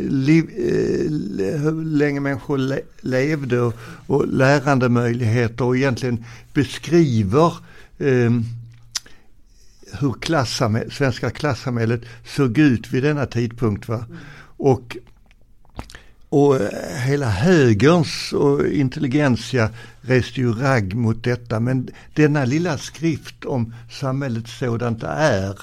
[0.09, 3.73] liv, eh, hur länge människor le, levde och,
[4.07, 7.53] och lärandemöjligheter och egentligen beskriver
[7.97, 8.31] eh,
[9.99, 13.87] hur klassamhället, svenska klassamhället såg ut vid denna tidpunkt.
[13.87, 14.05] Va?
[14.57, 14.97] Och,
[16.35, 19.69] och eh, hela högerns och intelligensia
[20.01, 21.59] reste ju ragg mot detta.
[21.59, 25.59] Men denna lilla skrift om samhället sådant det är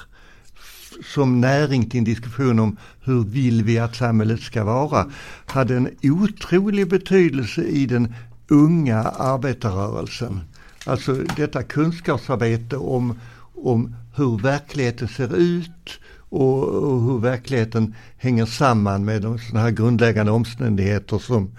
[1.14, 5.06] som näring till en diskussion om hur vill vi att samhället ska vara
[5.46, 8.14] hade en otrolig betydelse i den
[8.48, 10.40] unga arbetarrörelsen.
[10.86, 13.20] Alltså detta kunskapsarbete om,
[13.54, 16.00] om hur verkligheten ser ut
[16.32, 21.50] och, och hur verkligheten hänger samman med de sådana här grundläggande omständigheter som,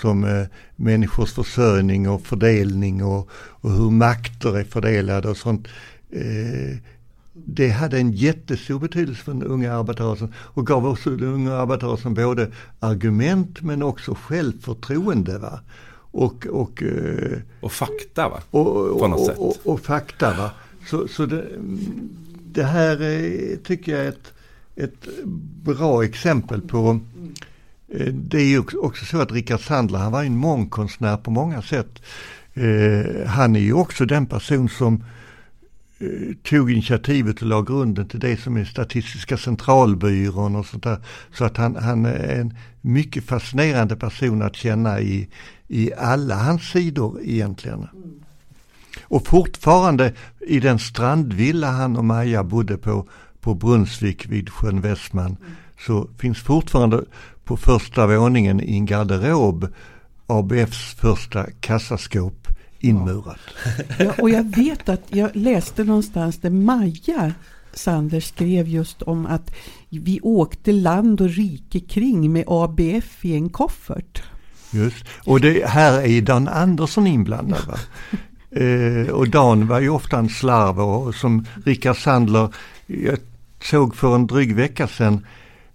[0.00, 5.68] som eh, människors försörjning och fördelning och, och hur makter är fördelade och sånt.
[6.10, 6.78] Eh,
[7.32, 12.14] det hade en jättestor betydelse för den unga arbetarrörelsen och gav också den unga arbetarrörelsen
[12.14, 15.38] både argument men också självförtroende.
[15.38, 15.60] Va?
[15.94, 18.40] Och, och, eh, och fakta va?
[18.50, 19.38] Och, På något sätt.
[19.38, 20.50] Och, och, fakta va.
[20.86, 21.44] Så, så det,
[22.54, 24.32] det här är, tycker jag är ett,
[24.76, 25.08] ett
[25.64, 27.00] bra exempel på
[27.88, 31.62] eh, det är ju också så att Rickard Sandler, han var en mångkonstnär på många
[31.62, 32.02] sätt.
[32.54, 35.04] Eh, han är ju också den person som
[36.42, 40.98] tog initiativet och la grunden till det som är Statistiska centralbyrån och sånt där.
[41.34, 45.28] Så att han, han är en mycket fascinerande person att känna i,
[45.68, 47.88] i alla hans sidor egentligen.
[47.94, 48.21] Mm.
[49.12, 53.08] Och fortfarande i den strandvilla han och Maja bodde på,
[53.40, 55.36] på Brunnsvik vid sjön Västman,
[55.86, 57.04] så finns fortfarande
[57.44, 59.68] på första våningen i en garderob
[60.26, 62.48] ABFs första kassaskåp
[62.78, 63.38] inmurat.
[63.98, 67.32] Ja, och jag vet att jag läste någonstans där Maja
[67.74, 69.54] Sanders skrev just om att
[69.88, 74.22] vi åkte land och rike kring med ABF i en koffert.
[74.70, 77.66] Just, och det här är Dan Andersson inblandad.
[77.66, 77.78] Va?
[78.52, 82.48] Eh, och Dan var ju ofta en slarv och som Rickard Sandler,
[82.86, 83.18] jag
[83.62, 85.26] såg för en dryg vecka sedan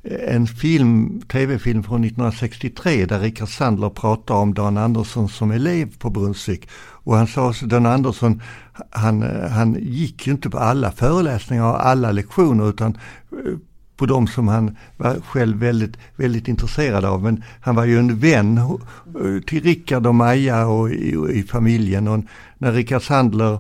[0.04, 5.98] eh, en film, tv-film från 1963 där Rickard Sandler pratar om Dan Andersson som elev
[5.98, 6.70] på Brunnsvik.
[6.74, 8.42] Och han sa att Dan Andersson,
[8.90, 12.98] han, han gick ju inte på alla föreläsningar och alla lektioner utan
[13.32, 13.54] eh,
[13.98, 17.24] på de som han var själv väldigt, väldigt intresserad av.
[17.24, 22.08] Men han var ju en vän eh, till Rickard och Maja och i, i familjen.
[22.08, 22.24] Och
[22.58, 23.60] när Rickard Sandler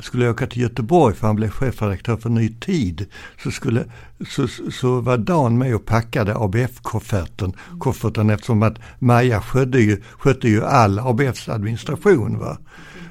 [0.00, 3.06] skulle åka till Göteborg för han blev chefredaktör för Ny Tid.
[3.42, 3.84] Så, skulle,
[4.28, 10.48] så, så var Dan med och packade ABF-kofferten kofferten eftersom att Maja skötte ju, skötte
[10.48, 12.38] ju all ABFs administration.
[12.38, 12.58] Va?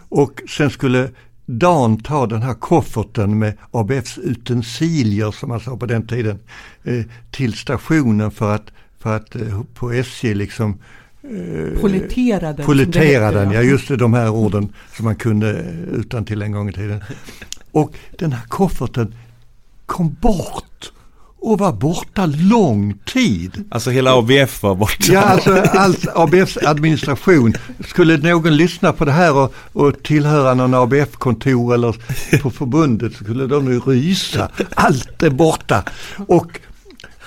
[0.09, 1.09] Och sen skulle
[1.45, 6.39] Dan ta den här kofferten med ABFs utensilier som man sa på den tiden
[6.83, 10.79] eh, till stationen för att, för att eh, på SJ liksom
[11.23, 12.65] Eh, Pollettera den.
[12.65, 16.69] Pollettera den, ja just det, de här orden som man kunde utan till en gång
[16.69, 17.03] i tiden.
[17.71, 19.15] Och den här kofferten
[19.85, 20.91] kom bort
[21.43, 23.63] och var borta lång tid.
[23.69, 25.13] Alltså hela ABF var borta?
[25.13, 27.53] Ja, alltså allt ABFs administration.
[27.87, 31.95] Skulle någon lyssna på det här och, och tillhöra någon ABF-kontor eller
[32.41, 34.49] på förbundet så skulle de nu rysa.
[34.75, 35.83] Allt är borta.
[36.27, 36.59] Och,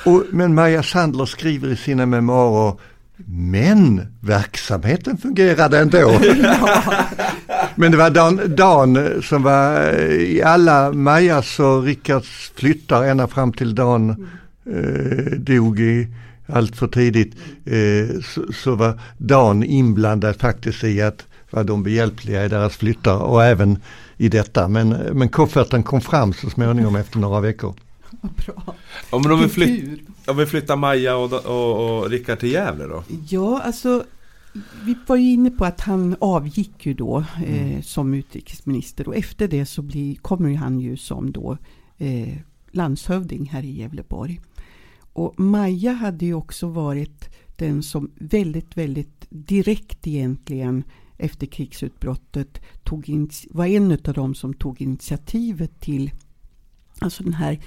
[0.05, 2.75] och, men Maja Sandler skriver i sina memoarer
[3.25, 6.21] men verksamheten fungerade ändå.
[7.75, 13.53] Men det var Dan, Dan, som var i alla Majas och Rickards flyttar ända fram
[13.53, 14.11] till Dan
[14.67, 16.09] eh, dog i
[16.47, 17.35] allt för tidigt.
[17.65, 23.17] Eh, så, så, var Dan inblandad faktiskt i att vara de behjälpliga i deras flyttar
[23.17, 23.79] och även
[24.17, 24.69] i detta.
[24.69, 27.75] Men, men kofferten kom fram så småningom efter några veckor.
[28.21, 28.75] Bra.
[29.11, 32.85] Ja, men om, vi flytt, om vi flyttar Maja och, och, och Rickard till Gävle
[32.85, 33.05] då?
[33.29, 34.05] Ja, alltså
[34.85, 37.83] vi var ju inne på att han avgick ju då eh, mm.
[37.83, 41.59] som utrikesminister och efter det så blir, kommer han ju som då
[41.99, 42.37] eh,
[42.71, 44.41] landshövding här i Gävleborg.
[45.13, 50.85] Och Maja hade ju också varit den som väldigt, väldigt direkt egentligen
[51.19, 56.11] efter krigsutbrottet tog in, var en av dem som tog initiativet till
[56.99, 57.59] alltså den här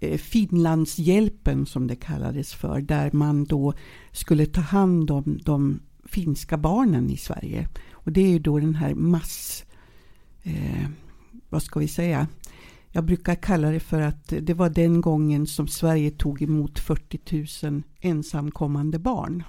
[0.00, 2.80] Eh, Finlandshjälpen som det kallades för.
[2.80, 3.74] Där man då
[4.12, 7.68] skulle ta hand om de finska barnen i Sverige.
[7.92, 9.64] Och det är ju då den här mass...
[10.42, 10.88] Eh,
[11.48, 12.26] vad ska vi säga?
[12.90, 17.66] Jag brukar kalla det för att det var den gången som Sverige tog emot 40
[17.66, 19.42] 000 ensamkommande barn.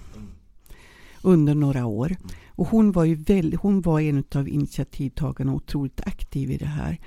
[1.22, 2.16] Under några år.
[2.48, 6.66] Och hon var ju väl, hon var en av initiativtagarna och otroligt aktiv i det
[6.66, 7.00] här.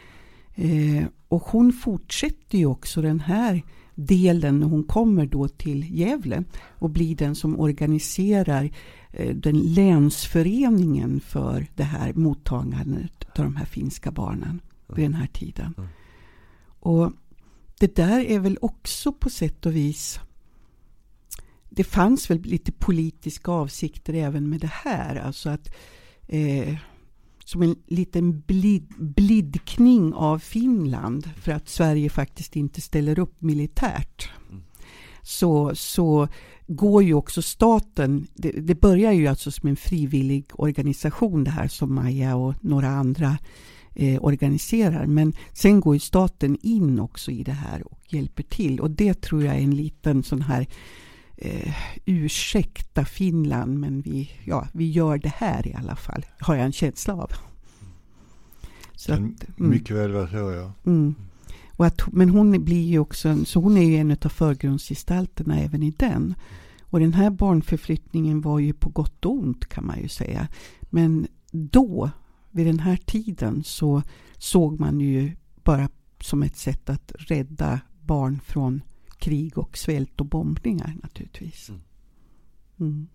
[0.55, 3.63] Eh, och hon fortsätter ju också den här
[3.95, 6.45] delen när hon kommer då till Gävle
[6.79, 8.71] och blir den som organiserar
[9.11, 15.27] eh, den länsföreningen för det här mottagandet av de här finska barnen vid den här
[15.27, 15.75] tiden.
[15.79, 15.91] Mm.
[16.81, 17.13] Och
[17.79, 20.21] det där är väl också på sätt och vis
[21.71, 25.17] det fanns väl lite politiska avsikter även med det här.
[25.17, 25.75] Alltså att
[26.29, 26.77] eh,
[27.45, 34.31] som en liten blid, blidkning av Finland för att Sverige faktiskt inte ställer upp militärt.
[34.51, 34.63] Mm.
[35.23, 36.29] Så, så
[36.67, 41.69] går ju också staten, det, det, börjar ju alltså som en frivillig organisation det här
[41.69, 43.39] som Maja och några andra
[43.95, 45.07] eh, organiserar.
[45.07, 48.81] Men sen går ju staten in också i det här och hjälper till.
[48.81, 50.67] Och det tror jag är en liten sån här
[51.45, 51.75] eh,
[52.05, 56.27] ursäkta Finland men vi, ja, vi gör det här i alla fall.
[56.41, 57.33] Har jag en känsla av.
[58.95, 59.37] Så att, mm.
[59.57, 60.73] Mycket väl vara så ja.
[60.87, 61.15] Mm.
[61.77, 65.83] Och att, men hon blir ju också, så hon är ju en av förgrundsgestalterna även
[65.83, 66.35] i den.
[66.81, 70.49] Och den här barnförflyttningen var ju på gott och ont kan man ju säga.
[70.83, 72.11] Men då,
[72.51, 74.03] vid den här tiden, så
[74.39, 75.89] såg man ju bara
[76.21, 78.83] som ett sätt att rädda barn från
[79.23, 81.69] krig och svält och bombningar naturligtvis.
[81.69, 81.81] Mm.
[82.81, 83.07] mm.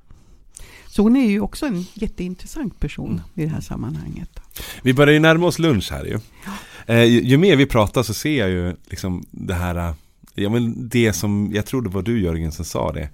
[0.87, 3.21] Så hon är ju också en jätteintressant person mm.
[3.35, 4.39] i det här sammanhanget.
[4.83, 6.19] Vi börjar ju närma oss lunch här ju.
[6.85, 9.95] Eh, ju, ju, mer vi pratar så ser jag ju liksom det här, eh,
[10.33, 13.09] ja men det som, jag tror det var du Jörgen som sa det.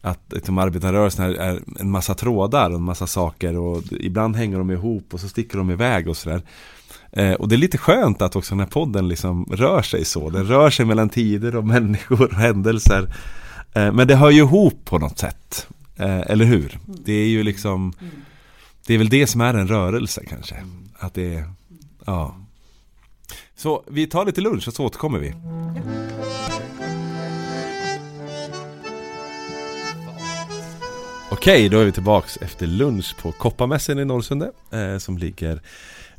[0.00, 4.58] Att liksom, arbetarrörelsen är, är en massa trådar och en massa saker och ibland hänger
[4.58, 6.42] de ihop och så sticker de iväg och sådär.
[7.12, 10.30] Eh, och det är lite skönt att också den här podden liksom rör sig så.
[10.30, 13.14] Den rör sig mellan tider och människor och händelser.
[13.72, 15.66] Eh, men det hör ju ihop på något sätt.
[15.96, 16.78] Eh, eller hur?
[16.86, 17.92] Det är ju liksom
[18.86, 20.56] Det är väl det som är en rörelse kanske.
[20.98, 21.44] Att det är
[22.06, 22.36] Ja
[23.56, 25.34] Så vi tar lite lunch och så återkommer vi.
[31.30, 35.60] Okej, då är vi tillbaks efter lunch på Kopparmässan i Norrsunde eh, Som ligger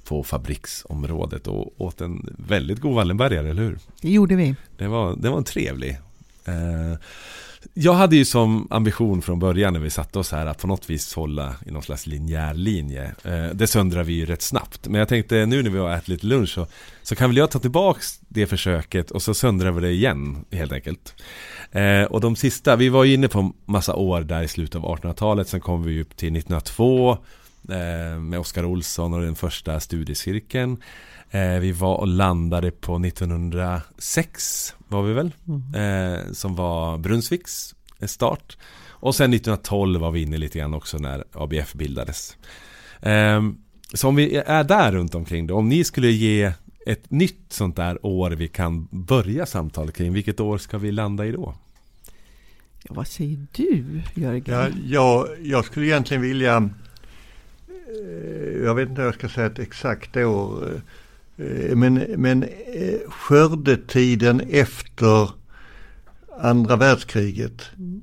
[0.07, 3.79] på fabriksområdet och åt en väldigt god Wallenbergare, eller hur?
[4.01, 4.55] Det gjorde vi.
[4.77, 5.99] Det var, det var en trevlig.
[6.45, 6.99] Eh,
[7.73, 10.89] jag hade ju som ambition från början när vi satte oss här att på något
[10.89, 13.15] vis hålla i någon slags linjär linje.
[13.23, 14.87] Eh, det söndrar vi ju rätt snabbt.
[14.87, 16.67] Men jag tänkte nu när vi har ätit lite lunch så,
[17.03, 20.71] så kan väl jag ta tillbaks det försöket och så söndrar vi det igen helt
[20.71, 21.15] enkelt.
[21.71, 24.97] Eh, och de sista, vi var ju inne på massa år där i slutet av
[24.97, 25.47] 1800-talet.
[25.47, 27.17] Sen kom vi upp till 1902 eh,
[28.19, 30.77] med Oskar Olsson och den första studiecirkeln.
[31.31, 35.31] Eh, vi var och landade på 1906 var vi väl.
[35.47, 35.75] Mm.
[35.75, 38.57] Eh, som var Brunnsviks start.
[38.87, 42.37] Och sen 1912 var vi inne lite grann också när ABF bildades.
[43.01, 43.41] Eh,
[43.93, 46.53] så om vi är där runt omkring då, om ni skulle ge
[46.85, 51.25] ett nytt sånt där år vi kan börja samtalet kring, vilket år ska vi landa
[51.25, 51.55] i då?
[52.83, 54.43] Ja, vad säger du, Jörgen?
[54.47, 56.67] Ja, jag, jag skulle egentligen vilja, eh,
[58.63, 60.81] jag vet inte om jag ska säga ett exakt år,
[61.37, 65.29] Eh, men, men eh, skördetiden efter
[66.39, 67.61] andra världskriget.
[67.77, 68.01] Mm.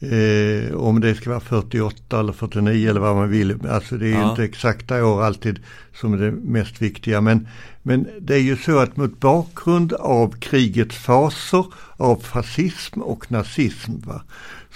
[0.00, 3.66] Eh, om det ska vara 48 eller 49 eller vad man vill.
[3.68, 4.30] Alltså det är ja.
[4.30, 5.58] inte exakta år alltid
[5.94, 7.20] som är det mest viktiga.
[7.20, 7.48] Men,
[7.82, 11.64] men det är ju så att mot bakgrund av krigets faser
[11.96, 13.92] av fascism och nazism.
[14.06, 14.22] Va?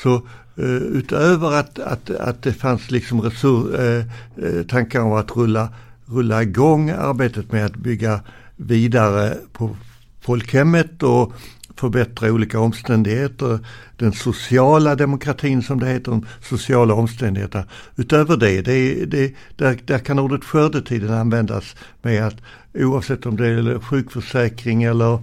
[0.02, 0.22] Så eh,
[0.58, 4.04] Eh, utöver att, att, att det fanns liksom resur, eh,
[4.44, 5.68] eh, tankar om att rulla
[6.10, 8.20] rulla igång arbetet med att bygga
[8.56, 9.76] vidare på
[10.20, 11.32] folkhemmet och
[11.76, 13.58] förbättra olika omständigheter.
[13.96, 17.64] Den sociala demokratin som det heter, de sociala omständigheter.
[17.96, 22.36] Utöver det, det, det där, där kan ordet skördetiden användas med att
[22.74, 25.18] oavsett om det är sjukförsäkring eller,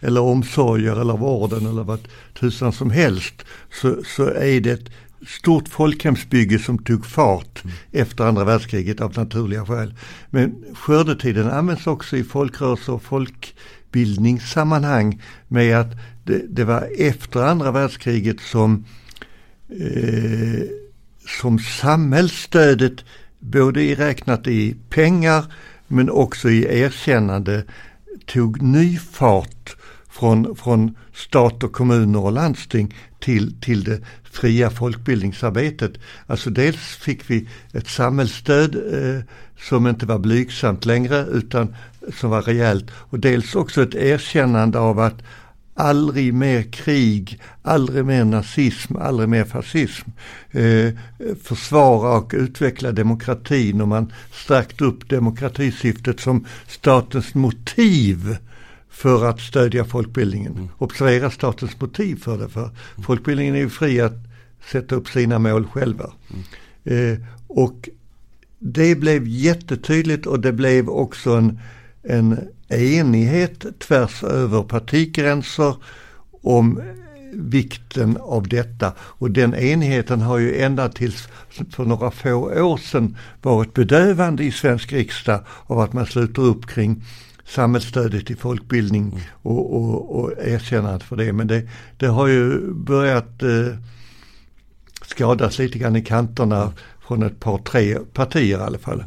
[0.00, 2.08] eller omsorger eller vården eller vad
[2.40, 4.90] tusan som helst så, så är det
[5.26, 7.76] stort folkhemsbygge som tog fart mm.
[7.92, 9.94] efter andra världskriget av naturliga skäl.
[10.30, 15.92] Men skördetiden används också i folkrörelser och folkbildningssammanhang med att
[16.24, 18.84] det, det var efter andra världskriget som,
[19.68, 20.62] eh,
[21.40, 23.04] som samhällsstödet
[23.38, 25.44] både räknat i pengar
[25.86, 27.64] men också i erkännande
[28.26, 29.76] tog ny fart
[30.10, 35.92] från, från stat och kommuner och landsting till, till det fria folkbildningsarbetet.
[36.26, 39.22] Alltså dels fick vi ett samhällsstöd eh,
[39.58, 41.76] som inte var blygsamt längre utan
[42.14, 45.22] som var rejält och dels också ett erkännande av att
[45.74, 50.10] aldrig mer krig, aldrig mer nazism, aldrig mer fascism.
[50.50, 50.92] Eh,
[51.42, 58.36] försvara och utveckla demokratin och man stärkt upp demokratisyftet som statens motiv
[58.90, 60.52] för att stödja folkbildningen.
[60.52, 60.68] Mm.
[60.78, 62.74] Observera statens motiv för det, för mm.
[63.02, 64.16] folkbildningen är ju fri att
[64.70, 66.12] sätta upp sina mål själva.
[66.30, 67.12] Mm.
[67.12, 67.88] Eh, och
[68.58, 71.60] det blev jättetydligt och det blev också en,
[72.02, 72.38] en
[72.68, 75.76] enighet tvärs över partigränser
[76.42, 76.82] om
[77.32, 78.92] vikten av detta.
[78.98, 81.28] Och den enigheten har ju ända tills
[81.70, 86.66] för några få år sedan varit bedövande i svensk riksdag av att man sluter upp
[86.66, 87.04] kring
[87.50, 89.20] samhällsstödet till folkbildning mm.
[89.42, 91.32] och, och, och erkännandet för det.
[91.32, 93.76] Men det, det har ju börjat eh,
[95.02, 96.74] skadas lite grann i kanterna mm.
[97.06, 99.04] från ett par, tre partier i alla fall.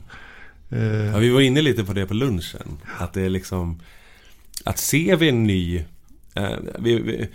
[0.70, 1.06] Eh.
[1.06, 2.78] Ja, vi var inne lite på det på lunchen.
[2.98, 3.80] Att det är liksom
[4.64, 5.78] Att ser vi en ny
[6.34, 7.30] eh, vi, vi,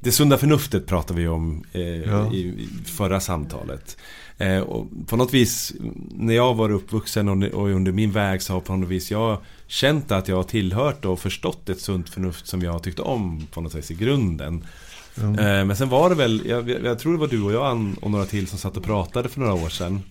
[0.00, 2.32] Det sunda förnuftet pratade vi om eh, ja.
[2.32, 3.96] i, i, förra samtalet.
[4.38, 5.72] Eh, och på något vis
[6.10, 9.38] När jag var uppvuxen och, och, under min väg så har på något vis jag
[9.66, 13.46] Känt att jag har tillhört och förstått ett sunt förnuft som jag har tyckt om
[13.52, 14.64] på något vis i grunden.
[15.22, 15.66] Mm.
[15.66, 18.24] men sen var det väl, jag, jag, tror det var du och jag och några
[18.24, 20.02] till som satt och pratade för några år sedan.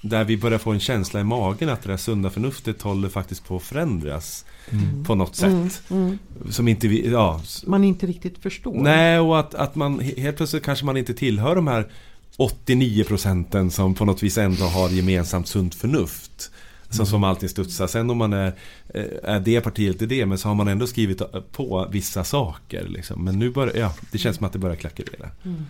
[0.00, 3.44] Där vi börjar få en känsla i magen att det där sunda förnuftet håller faktiskt
[3.44, 4.44] på att förändras.
[4.70, 5.04] Mm.
[5.04, 5.48] På något sätt.
[5.48, 6.18] Mm, mm.
[6.50, 7.40] Som inte vi, ja.
[7.66, 8.74] Man inte riktigt förstår.
[8.74, 11.88] Nej, och att, att man helt plötsligt kanske man inte tillhör de här
[12.36, 16.50] 89 procenten som på något vis ändå har gemensamt sunt förnuft.
[16.88, 17.86] Som, som alltid studsar.
[17.86, 18.52] Sen om man är,
[18.94, 21.22] eh, är det partiet eller det, men så har man ändå skrivit
[21.52, 22.88] på vissa saker.
[22.88, 23.24] Liksom.
[23.24, 25.30] Men nu börjar, ja, det känns som att det börjar klackerera.
[25.44, 25.66] Mm.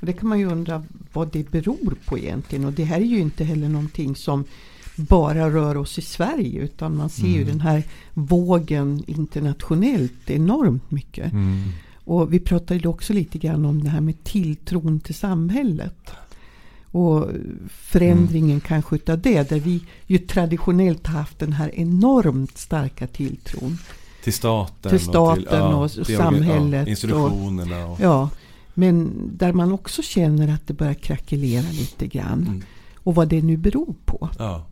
[0.00, 2.64] Det kan man ju undra vad det beror på egentligen.
[2.64, 4.44] Och det här är ju inte heller någonting som
[4.96, 6.60] bara rör oss i Sverige.
[6.60, 7.38] Utan man ser mm.
[7.38, 7.82] ju den här
[8.14, 11.32] vågen internationellt enormt mycket.
[11.32, 11.72] Mm.
[12.06, 16.10] Och vi pratade också lite grann om det här med tilltron till samhället.
[16.90, 17.28] Och
[17.68, 18.60] förändringen mm.
[18.60, 19.48] kanske utav det.
[19.48, 23.78] Där vi ju traditionellt haft den här enormt starka tilltron.
[24.24, 26.86] Till staten, till staten och, till, ja, och, och samhället.
[26.86, 27.86] Ja, institutionerna.
[27.86, 28.30] Och, ja,
[28.74, 32.42] men där man också känner att det börjar krackelera lite grann.
[32.42, 32.62] Mm.
[32.94, 34.28] Och vad det nu beror på.
[34.38, 34.66] Ja.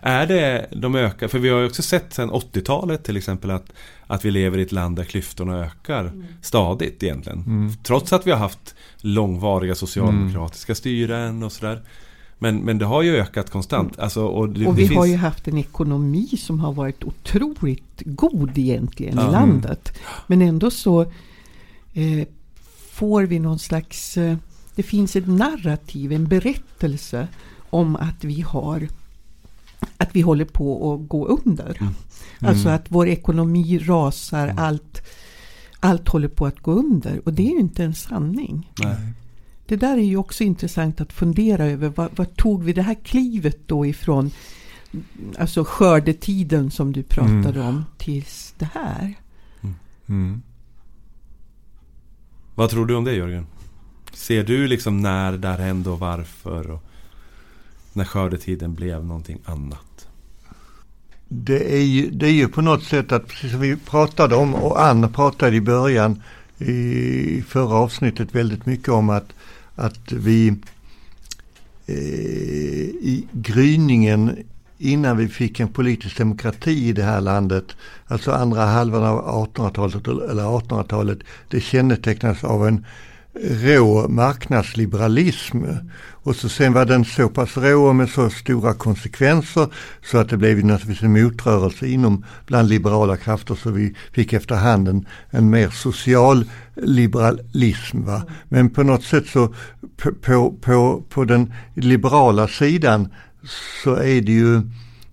[0.00, 1.28] Är det de ökar?
[1.28, 3.72] För vi har ju också sett sedan 80-talet till exempel att,
[4.06, 6.24] att vi lever i ett land där klyftorna ökar mm.
[6.42, 7.44] stadigt egentligen.
[7.46, 7.72] Mm.
[7.82, 10.76] Trots att vi har haft långvariga socialdemokratiska mm.
[10.76, 11.82] styren och sådär.
[12.38, 13.94] Men, men det har ju ökat konstant.
[13.94, 14.04] Mm.
[14.04, 14.98] Alltså, och, det, och vi finns...
[14.98, 19.28] har ju haft en ekonomi som har varit otroligt god egentligen ja.
[19.28, 19.98] i landet.
[20.26, 21.00] Men ändå så
[21.92, 22.26] eh,
[22.90, 24.16] får vi någon slags...
[24.16, 24.36] Eh,
[24.74, 27.28] det finns ett narrativ, en berättelse
[27.70, 28.88] om att vi har
[29.96, 31.76] att vi håller på att gå under.
[31.80, 31.94] Mm.
[32.40, 34.58] Alltså att vår ekonomi rasar, mm.
[34.58, 35.02] allt,
[35.80, 37.20] allt håller på att gå under.
[37.24, 38.72] Och det är ju inte en sanning.
[38.82, 38.96] Nej.
[39.66, 41.92] Det där är ju också intressant att fundera över.
[42.16, 44.30] Vad, tog vi det här klivet då ifrån?
[45.38, 47.66] Alltså skördetiden som du pratade mm.
[47.66, 49.14] om tills det här.
[49.62, 49.74] Mm.
[50.08, 50.42] mm.
[52.54, 53.46] Vad tror du om det Jörgen?
[54.12, 56.70] Ser du liksom när det här hände och varför?
[56.70, 56.85] Och
[57.96, 60.08] när skördetiden blev någonting annat?
[61.28, 64.54] Det är, ju, det är ju på något sätt att, precis som vi pratade om
[64.54, 66.22] och Ann pratade i början
[66.58, 69.32] i förra avsnittet väldigt mycket om att,
[69.74, 70.48] att vi
[71.86, 74.36] eh, i gryningen
[74.78, 77.64] innan vi fick en politisk demokrati i det här landet,
[78.06, 81.18] alltså andra halvan av 1800-talet eller 1800-talet,
[81.48, 82.84] det kännetecknas av en
[83.42, 85.64] rå marknadsliberalism.
[86.26, 89.68] Och så sen var den så pass rå med så stora konsekvenser
[90.02, 94.88] så att det blev naturligtvis en motrörelse inom bland liberala krafter så vi fick efterhand
[94.88, 98.04] en, en mer social liberalism.
[98.04, 98.22] Va?
[98.48, 99.54] Men på något sätt så
[99.96, 103.08] på, på, på, på den liberala sidan
[103.82, 104.62] så är det ju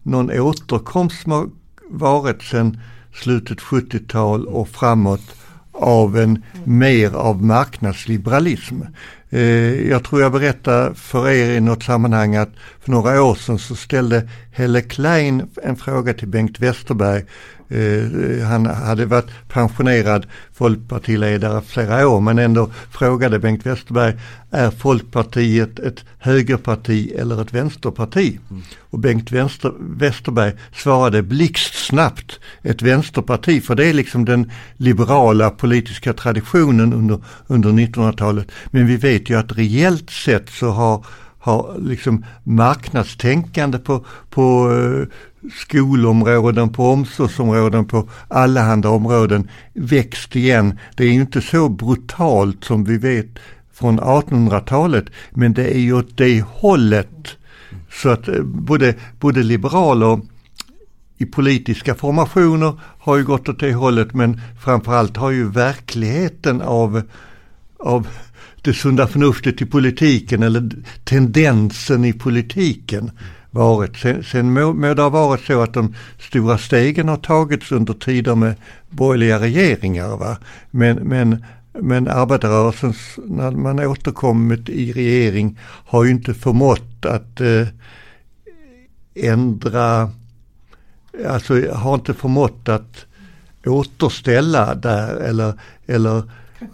[0.04, 1.50] någon återkomst som har
[1.90, 2.80] varit sedan
[3.14, 5.43] slutet 70-tal och framåt
[5.74, 8.82] av en mer av marknadsliberalism.
[9.30, 13.60] Eh, jag tror jag berättade för er i något sammanhang att för några år sedan
[13.60, 17.24] så ställde Helle Klein en fråga till Bengt Westerberg
[17.74, 24.14] Eh, han hade varit pensionerad folkpartiledare flera år men ändå frågade Bengt Westerberg,
[24.52, 28.40] är Folkpartiet ett högerparti eller ett vänsterparti?
[28.50, 28.64] Mm.
[28.80, 36.14] Och Bengt Vänster, Westerberg svarade blixtsnabbt ett vänsterparti för det är liksom den liberala politiska
[36.14, 38.48] traditionen under, under 1900-talet.
[38.66, 41.06] Men vi vet ju att reellt sett så har
[41.44, 44.70] har liksom marknadstänkande på, på
[45.52, 50.80] skolområden, på omsorgsområden, på allehanda områden växt igen.
[50.96, 53.40] Det är ju inte så brutalt som vi vet
[53.74, 57.38] från 1800-talet, men det är ju åt det hållet.
[57.92, 60.20] Så att eh, både, både liberaler
[61.18, 67.02] i politiska formationer har ju gått åt det hållet, men framförallt har ju verkligheten av,
[67.80, 68.08] av
[68.62, 70.72] det sunda förnuftet i politiken eller
[71.04, 73.12] tendensen i politiken
[73.54, 73.98] varit.
[73.98, 77.94] Sen, sen må, må det ha varit så att de stora stegen har tagits under
[77.94, 78.56] tider med
[78.90, 80.18] borgerliga regeringar.
[80.18, 80.38] Va?
[80.72, 81.46] Men, men,
[81.80, 87.68] men arbetarrörelsen, när man återkommit i regering, har ju inte förmått att eh,
[89.16, 90.10] ändra,
[91.30, 93.06] alltså har inte förmått att
[93.66, 95.54] återställa där eller,
[95.86, 96.24] eller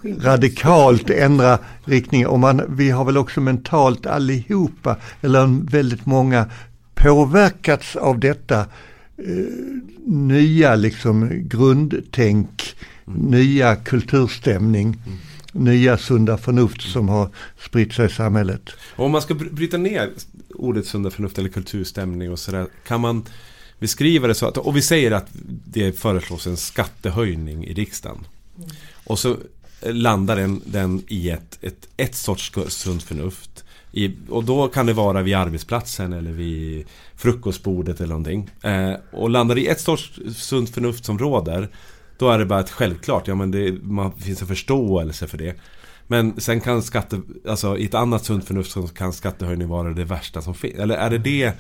[0.04, 2.28] radikalt ändra riktning.
[2.28, 6.46] Och man, vi har väl också mentalt allihopa, eller väldigt många,
[7.04, 8.60] påverkats av detta
[9.18, 9.26] eh,
[10.06, 12.76] nya liksom grundtänk,
[13.08, 13.20] mm.
[13.20, 14.88] nya kulturstämning.
[15.06, 15.18] Mm.
[15.52, 17.30] Nya sunda förnuft som har
[17.60, 18.70] spritt sig i samhället.
[18.96, 20.10] Och om man ska bryta ner
[20.56, 22.68] ordet sunda förnuft eller kulturstämning och sådär.
[22.88, 23.26] Kan man
[23.80, 25.28] beskriva det så att, och vi säger att
[25.66, 28.18] det föreslås en skattehöjning i riksdagen.
[28.58, 28.70] Mm.
[29.04, 29.38] Och så
[29.82, 33.64] landar den, den i ett, ett, ett sorts sunt förnuft.
[33.92, 36.86] I, och då kan det vara vid arbetsplatsen eller vid
[37.16, 38.50] frukostbordet eller någonting.
[38.62, 41.70] Eh, och landar i ett sorts sunt förnuft som råder.
[42.18, 45.56] Då är det bara ett självklart, ja men det man, finns en förståelse för det.
[46.08, 50.04] Men sen kan skatte, alltså i ett annat sunt förnuft så kan skattehöjning vara det
[50.04, 50.80] värsta som finns.
[50.80, 51.54] Eller är det det,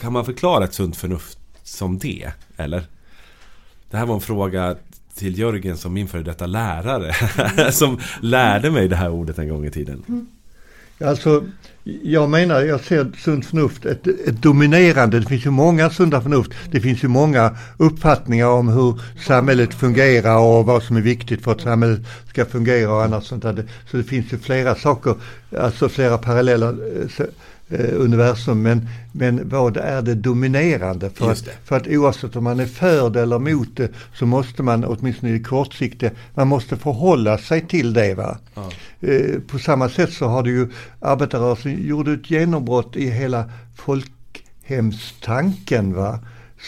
[0.00, 2.30] kan man förklara ett sunt förnuft som det?
[2.56, 2.86] Eller?
[3.90, 4.76] Det här var en fråga
[5.14, 7.72] till Jörgen som min före detta lärare.
[7.72, 10.02] som lärde mig det här ordet en gång i tiden.
[10.08, 10.26] Mm.
[11.00, 11.44] Alltså,
[12.02, 16.52] jag menar, jag ser sunt förnuft, ett, ett, dominerande, det finns ju många sunda förnuft,
[16.70, 21.52] det finns ju många uppfattningar om hur samhället fungerar och vad som är viktigt för
[21.52, 23.64] att samhället ska fungera och annat sånt där.
[23.90, 25.14] Så det finns ju flera saker,
[25.58, 27.26] alltså flera parallella eh,
[27.70, 28.62] universum.
[28.62, 31.10] Men, men vad är det dominerande?
[31.10, 34.62] För att, för att oavsett om man är för det eller emot det så måste
[34.62, 38.14] man åtminstone i det kortsiktiga, man måste förhålla sig till det.
[38.14, 38.38] Va?
[38.54, 38.70] Ja.
[39.00, 40.68] Eh, på samma sätt så har det ju
[41.00, 45.94] arbetarrörelsen gjort ett genombrott i hela folkhemstanken.
[45.94, 46.18] Va?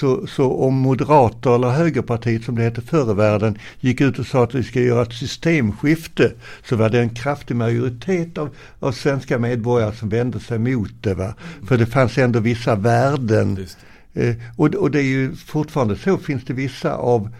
[0.00, 4.26] Så, så om moderater eller högerpartiet som det hette förr i världen gick ut och
[4.26, 6.32] sa att vi ska göra ett systemskifte
[6.64, 11.14] så var det en kraftig majoritet av, av svenska medborgare som vände sig mot det.
[11.14, 11.34] Va?
[11.68, 13.66] För det fanns ändå vissa värden.
[14.14, 17.30] Eh, och, och det är ju fortfarande så finns det vissa av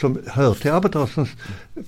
[0.00, 1.28] som hör till arbetarrörelsens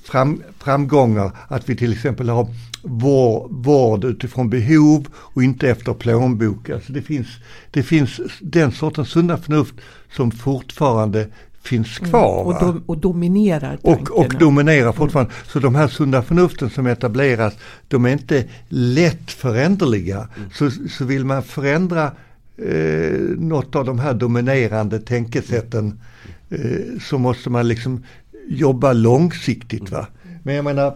[0.04, 1.30] fram, framgångar.
[1.48, 2.48] Att vi till exempel har
[2.82, 6.70] vård, vård utifrån behov och inte efter plånbok.
[6.70, 7.28] Alltså det, finns,
[7.70, 9.74] det finns den sortens sunda förnuft
[10.12, 11.28] som fortfarande
[11.62, 12.10] finns mm.
[12.10, 12.42] kvar.
[12.42, 14.10] Mm, och, do, och, dominerar tankarna.
[14.10, 14.92] Och, och dominerar mm.
[14.92, 15.32] fortfarande.
[15.32, 15.44] Mm.
[15.46, 17.54] Så de här sunda förnuften som etableras,
[17.88, 20.28] de är inte lätt föränderliga.
[20.36, 20.50] Mm.
[20.54, 22.12] Så, så vill man förändra
[22.56, 26.00] eh, något av de här dominerande tänkesätten
[27.00, 28.02] så måste man liksom
[28.48, 29.90] jobba långsiktigt.
[29.90, 30.06] Va?
[30.42, 30.86] Men jag menar,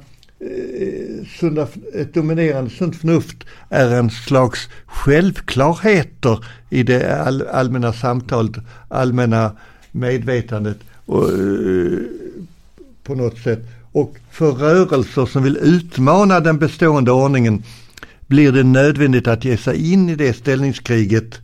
[0.40, 3.36] eh, sunda, ett dominerande sunt förnuft
[3.68, 8.52] är en slags självklarheter i det all, allmänna samtalet,
[8.88, 9.52] allmänna
[9.92, 11.98] medvetandet och, eh,
[13.02, 13.60] på något sätt.
[13.92, 17.62] Och för rörelser som vill utmana den bestående ordningen
[18.26, 21.38] blir det nödvändigt att ge sig in i det ställningskriget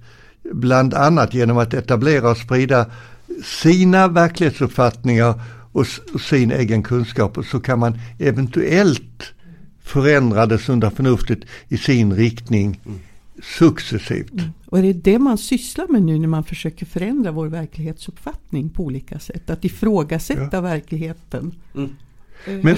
[0.53, 2.87] bland annat genom att etablera och sprida
[3.45, 5.41] sina verklighetsuppfattningar
[5.73, 5.87] och,
[6.21, 7.39] sin egen kunskap.
[7.39, 9.33] Och så kan man eventuellt
[9.83, 12.81] förändra det sunda förnuftet i sin riktning
[13.43, 14.33] successivt.
[14.33, 14.51] Mm.
[14.67, 18.85] Och det är det man sysslar med nu när man försöker förändra vår verklighetsuppfattning på
[18.85, 19.51] olika sätt.
[19.51, 20.61] Att ifrågasätta ja.
[20.61, 21.55] verkligheten.
[21.75, 21.97] Mm.
[22.47, 22.77] Eh, men,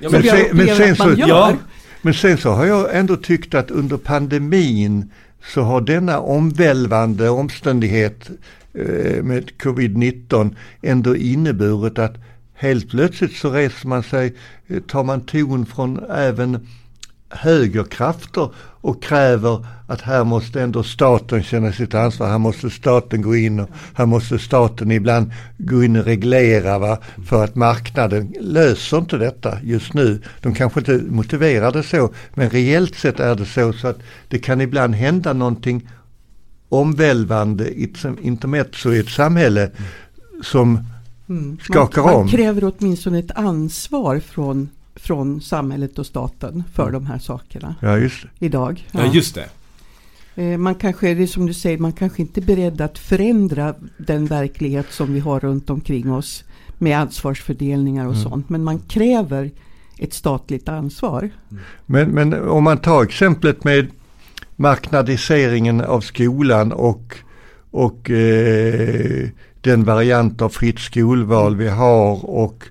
[0.22, 1.56] sen, men, sen så, ja,
[2.02, 5.10] men sen så har jag ändå tyckt att under pandemin
[5.54, 8.30] så har denna omvälvande omständighet
[8.78, 12.16] Eh, med covid-19 ändå inneburit att
[12.54, 14.34] helt plötsligt så reser man sig,
[14.66, 16.66] eh, tar man ton från även
[17.30, 18.50] högerkrafter
[18.80, 22.28] och kräver att här måste ändå staten känna sitt ansvar.
[22.28, 26.98] Här måste staten gå in och här måste staten ibland gå in och reglera va?
[27.26, 30.20] för att marknaden löser inte detta just nu.
[30.40, 33.98] De kanske inte motiverar det så men reellt sett är det så så att
[34.28, 35.88] det kan ibland hända någonting
[36.68, 37.72] omvälvande
[38.20, 39.70] intermezzo i ett samhälle
[40.42, 40.78] som
[41.28, 41.58] mm.
[41.62, 42.20] skakar man, om.
[42.20, 47.74] Man kräver åtminstone ett ansvar från, från samhället och staten för de här sakerna.
[47.80, 48.46] Ja, just det.
[48.46, 48.88] Idag.
[48.92, 49.48] Ja, ja just det.
[50.42, 53.74] Eh, man kanske, det är som du säger, man kanske inte är beredd att förändra
[53.98, 56.44] den verklighet som vi har runt omkring oss
[56.78, 58.24] med ansvarsfördelningar och mm.
[58.24, 58.48] sånt.
[58.48, 59.50] Men man kräver
[59.98, 61.30] ett statligt ansvar.
[61.86, 63.86] Men, men om man tar exemplet med
[64.56, 67.16] marknadiseringen av skolan och,
[67.70, 69.28] och eh,
[69.60, 72.64] den variant av fritt skolval vi har och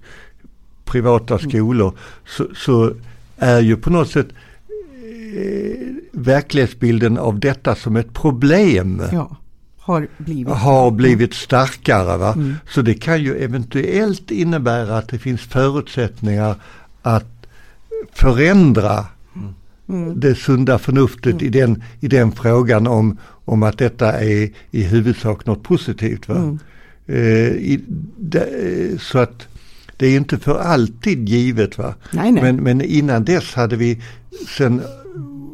[0.86, 1.50] privata mm.
[1.50, 2.94] skolor så, så
[3.38, 9.02] är ju på något sätt eh, verklighetsbilden av detta som ett problem.
[9.12, 9.38] Ja,
[9.86, 12.18] har blivit, har blivit starkare.
[12.18, 12.34] Va?
[12.34, 12.56] Mm.
[12.70, 16.56] Så det kan ju eventuellt innebära att det finns förutsättningar
[17.02, 17.48] att
[18.14, 19.06] förändra
[19.90, 20.20] mm.
[20.20, 21.46] det sunda förnuftet mm.
[21.46, 26.28] i, den, i den frågan om, om att detta är i huvudsak något positivt.
[26.28, 26.36] Va?
[26.36, 26.60] Mm.
[27.08, 27.82] Eh, i,
[28.18, 29.48] de, så att
[29.98, 31.78] det är inte för alltid givet.
[31.78, 31.96] Va?
[32.12, 32.44] Nej, nej.
[32.44, 34.02] Men, men innan dess hade vi
[34.48, 34.82] sedan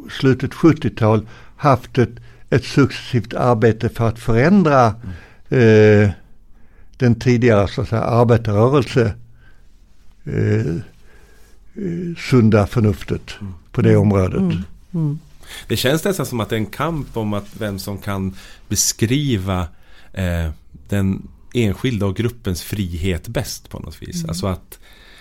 [0.09, 1.27] slutet 70-tal
[1.57, 2.15] haft ett,
[2.49, 4.85] ett successivt arbete för att förändra
[5.49, 6.09] eh,
[6.97, 9.13] den tidigare så att säga, arbetarrörelse
[10.23, 10.75] eh, eh
[12.17, 13.53] sunda förnuftet mm.
[13.71, 14.39] På det området.
[14.39, 14.63] Mm.
[14.93, 15.19] Mm.
[15.67, 18.35] Det känns nästan som att det är en kamp om att vem som kan
[18.67, 19.67] beskriva
[20.13, 20.51] eh,
[20.89, 24.15] den enskilda och gruppens frihet bäst på något vis.
[24.15, 24.29] Mm.
[24.29, 24.79] Alltså att,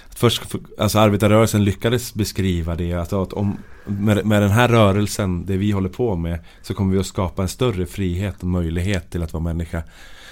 [0.09, 0.43] att först,
[0.79, 2.93] alltså arbetarrörelsen lyckades beskriva det.
[2.93, 6.93] Alltså att om, med, med den här rörelsen, det vi håller på med, så kommer
[6.93, 9.83] vi att skapa en större frihet och möjlighet till att vara människa.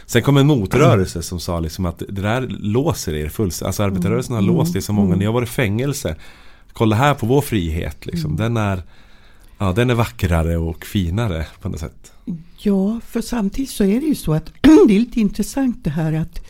[0.06, 3.66] Sen kom en motrörelse som sa liksom att det där låser er fullständigt.
[3.66, 4.54] Alltså arbetarrörelsen har mm.
[4.54, 5.18] låst er så många, mm.
[5.18, 6.16] ni har varit i fängelse.
[6.78, 8.30] Kolla här på vår frihet liksom.
[8.30, 8.36] Mm.
[8.36, 8.82] Den är
[9.58, 12.12] Ja, den är vackrare och finare på något sätt.
[12.58, 16.12] Ja, för samtidigt så är det ju så att det är lite intressant det här
[16.12, 16.46] att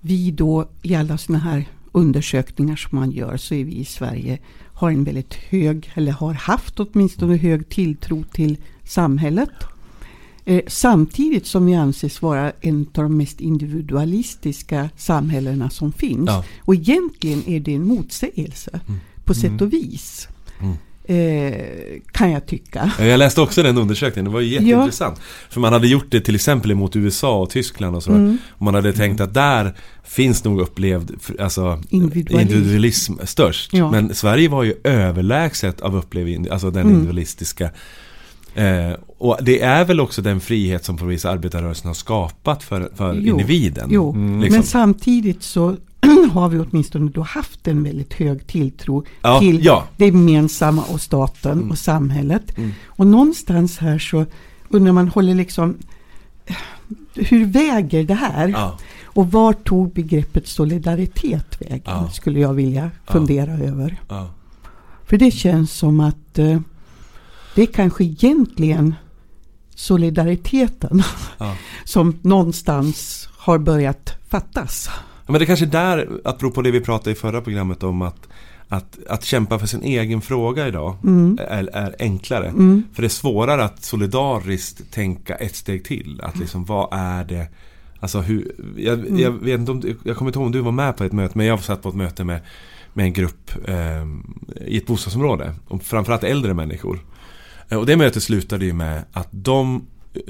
[0.00, 4.38] vi då i alla sådana här undersökningar som man gör så är vi i Sverige
[4.72, 9.50] har en väldigt hög, eller har haft åtminstone hög tilltro till samhället.
[10.44, 16.26] Eh, samtidigt som vi anses vara en av de mest individualistiska samhällena som finns.
[16.26, 16.44] Ja.
[16.60, 19.00] Och egentligen är det en motsägelse mm.
[19.24, 20.28] På sätt och vis.
[20.60, 20.76] Mm.
[21.06, 21.54] Eh,
[22.12, 22.92] kan jag tycka.
[22.98, 25.16] Jag läste också den undersökningen, det var jätteintressant.
[25.18, 25.24] Ja.
[25.50, 28.10] För man hade gjort det till exempel mot USA och Tyskland och så.
[28.10, 28.38] Mm.
[28.50, 32.52] Och man hade tänkt att där finns nog upplevd alltså, individualism.
[32.52, 33.72] individualism störst.
[33.72, 33.90] Ja.
[33.90, 36.92] Men Sverige var ju överlägset av upplev alltså den mm.
[36.92, 37.70] individualistiska
[38.54, 42.90] Eh, och det är väl också den frihet som på vissa arbetarrörelsen har skapat för,
[42.94, 43.88] för jo, individen.
[43.90, 44.40] Jo, mm.
[44.40, 44.56] liksom.
[44.56, 45.76] men samtidigt så
[46.22, 49.84] har vi åtminstone då haft en väldigt hög tilltro ja, till ja.
[49.96, 51.70] det gemensamma och staten mm.
[51.70, 52.58] och samhället.
[52.58, 52.72] Mm.
[52.86, 54.26] Och någonstans här så
[54.68, 55.76] undrar man håller liksom
[57.14, 58.48] hur väger det här?
[58.48, 58.78] Ja.
[59.04, 62.10] Och var tog begreppet solidaritet vägen?
[62.12, 64.00] Skulle jag vilja fundera över.
[65.04, 66.60] För det känns som att eh,
[67.54, 68.94] det kanske egentligen
[69.74, 71.02] solidariteten
[71.84, 74.88] som någonstans har börjat fattas.
[75.26, 78.28] Men det är kanske där, apropå det vi pratade i förra programmet om att
[78.68, 81.38] att, att kämpa för sin egen fråga idag mm.
[81.48, 82.48] är, är, enklare.
[82.48, 82.82] Mm.
[82.92, 86.20] För det är svårare att solidariskt tänka ett steg till.
[86.22, 87.46] Att liksom, vad är det
[88.00, 89.18] Alltså hur, jag, mm.
[89.18, 91.38] jag, vet inte om, jag kommer inte ihåg om du var med på ett möte,
[91.38, 92.40] men jag satt på ett möte med,
[92.92, 94.04] med en grupp eh,
[94.66, 95.54] i ett bostadsområde.
[95.68, 96.98] Och framförallt äldre människor.
[97.68, 99.86] Eh, och det mötet slutade ju med att de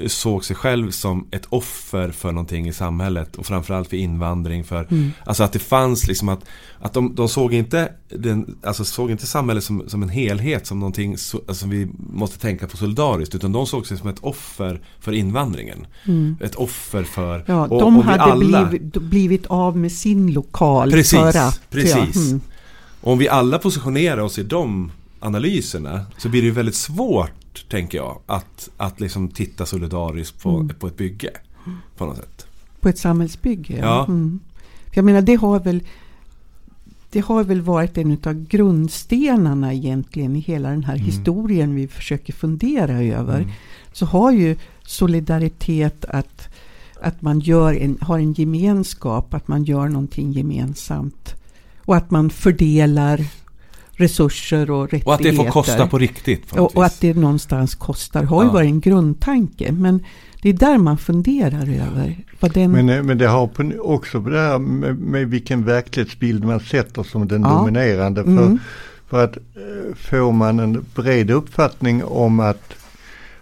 [0.07, 4.63] såg sig själv som ett offer för någonting i samhället och framförallt för invandring.
[4.63, 5.11] För, mm.
[5.23, 6.45] Alltså att det fanns liksom att,
[6.79, 10.79] att de, de såg, inte den, alltså såg inte samhället som, som en helhet, som
[10.79, 13.35] någonting som alltså vi måste tänka på solidariskt.
[13.35, 15.87] Utan de såg sig som ett offer för invandringen.
[16.05, 16.37] Mm.
[16.41, 17.43] Ett offer för...
[17.47, 18.65] Ja, och, de och hade alla...
[18.65, 21.61] blivit, blivit, av med sin lokal precis, för att...
[21.69, 22.15] Precis.
[22.15, 22.41] Ja, mm.
[23.01, 24.91] Om vi alla positionerar oss i de
[25.25, 28.19] analyserna så blir det väldigt svårt tänker jag.
[28.25, 30.75] Att, att liksom titta solidariskt på, mm.
[30.79, 31.31] på ett bygge.
[31.97, 32.47] På något sätt.
[32.79, 33.85] På ett samhällsbygge, ja.
[33.85, 34.05] ja.
[34.05, 34.39] Mm.
[34.93, 35.83] jag menar det har väl
[37.09, 41.05] det har väl varit en av grundstenarna egentligen i hela den här mm.
[41.05, 43.37] historien vi försöker fundera över.
[43.37, 43.49] Mm.
[43.93, 46.47] Så har ju solidaritet att,
[47.01, 51.35] att man gör en, har en gemenskap, att man gör någonting gemensamt.
[51.77, 53.25] Och att man fördelar
[53.97, 55.07] resurser och rättigheter.
[55.07, 56.51] Och att det får kosta på riktigt.
[56.51, 59.71] Och, och, att det någonstans kostar har ju varit en grundtanke.
[59.71, 60.03] Men
[60.41, 62.17] det är där man funderar över.
[62.39, 62.71] Vad den...
[62.71, 63.49] men, eh, men det har
[63.81, 67.49] också det här med, med vilken verklighetsbild man sätter som den ja.
[67.49, 68.23] dominerande.
[68.23, 68.59] För, mm.
[69.09, 72.73] för att eh, får man en bred uppfattning om att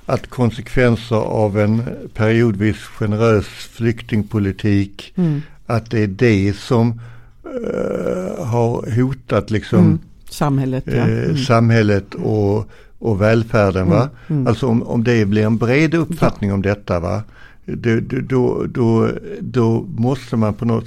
[0.05, 1.83] att konsekvenser av en
[2.13, 5.41] periodvis generös flyktingpolitik, mm.
[5.65, 7.01] att det är det som
[7.45, 9.99] uh, har hotat liksom mm
[10.33, 10.93] samhället, ja.
[10.93, 11.37] Eh, mm.
[11.37, 12.69] samhället och,
[12.99, 13.89] och välfärden.
[13.89, 14.01] Va?
[14.01, 14.47] Mm, mm.
[14.47, 16.99] Alltså om, om det blir en bred uppfattning om detta.
[16.99, 17.23] Va?
[17.65, 19.09] Då, då, då,
[19.41, 20.85] då måste man på något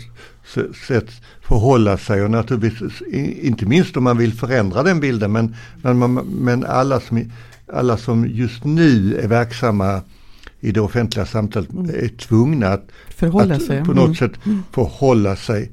[0.89, 3.03] sätt förhålla sig och naturligtvis
[3.41, 7.31] inte minst om man vill förändra den bilden men, men, men alla, som,
[7.73, 10.03] alla som just nu är verksamma
[10.61, 11.91] i det offentliga samtalet mm.
[11.91, 12.89] är tvungna att,
[13.21, 13.85] att sig.
[13.85, 14.15] på något mm.
[14.15, 14.33] sätt
[14.73, 15.71] förhålla sig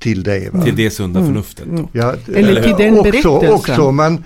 [0.00, 0.52] till det.
[0.52, 0.62] Va?
[0.62, 1.32] Till det sunda mm.
[1.32, 1.66] förnuftet.
[1.66, 1.86] Mm.
[1.92, 3.52] Ja, Eller till den också, berättelsen.
[3.52, 4.24] Också om man,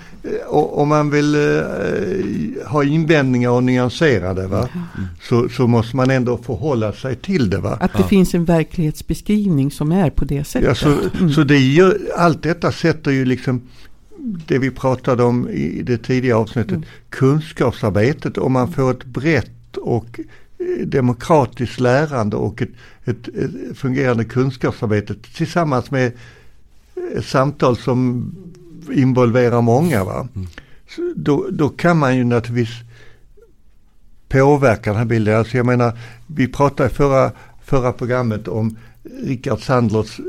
[0.48, 4.68] om man vill uh, ha invändningar och nyansera det va?
[4.74, 5.06] Mm.
[5.22, 7.58] Så, så måste man ändå förhålla sig till det.
[7.58, 7.78] Va?
[7.80, 8.08] Att det ja.
[8.08, 10.68] finns en verklighetsbeskrivning som är på det sättet.
[10.68, 11.32] Ja, så, mm.
[11.32, 13.62] så det gör, allt detta sätter ju liksom
[14.46, 16.84] det vi pratade om i det tidigare avsnittet, mm.
[17.08, 20.20] kunskapsarbetet, om man får ett brett och
[20.84, 22.70] demokratiskt lärande och ett,
[23.04, 26.12] ett, ett fungerande kunskapsarbete tillsammans med
[27.16, 28.30] ett samtal som
[28.92, 30.04] involverar många.
[30.04, 30.28] Va?
[30.34, 30.48] Mm.
[31.16, 32.76] Då, då kan man ju naturligtvis
[34.28, 35.38] påverka den här bilden.
[35.38, 37.32] Alltså jag menar, vi pratade i förra,
[37.64, 38.76] förra programmet om
[39.22, 40.20] Rickard Sandlers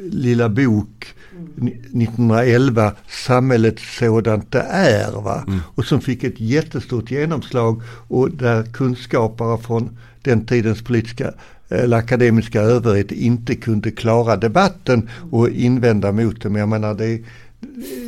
[0.00, 1.14] lilla bok
[1.62, 5.12] 1911, Samhället sådant det är.
[5.12, 5.44] Va?
[5.46, 5.60] Mm.
[5.74, 11.32] Och som fick ett jättestort genomslag och där kunskapare från den tidens politiska
[11.68, 16.48] eller akademiska överhet inte kunde klara debatten och invända mot det.
[16.48, 17.22] Men jag menar det,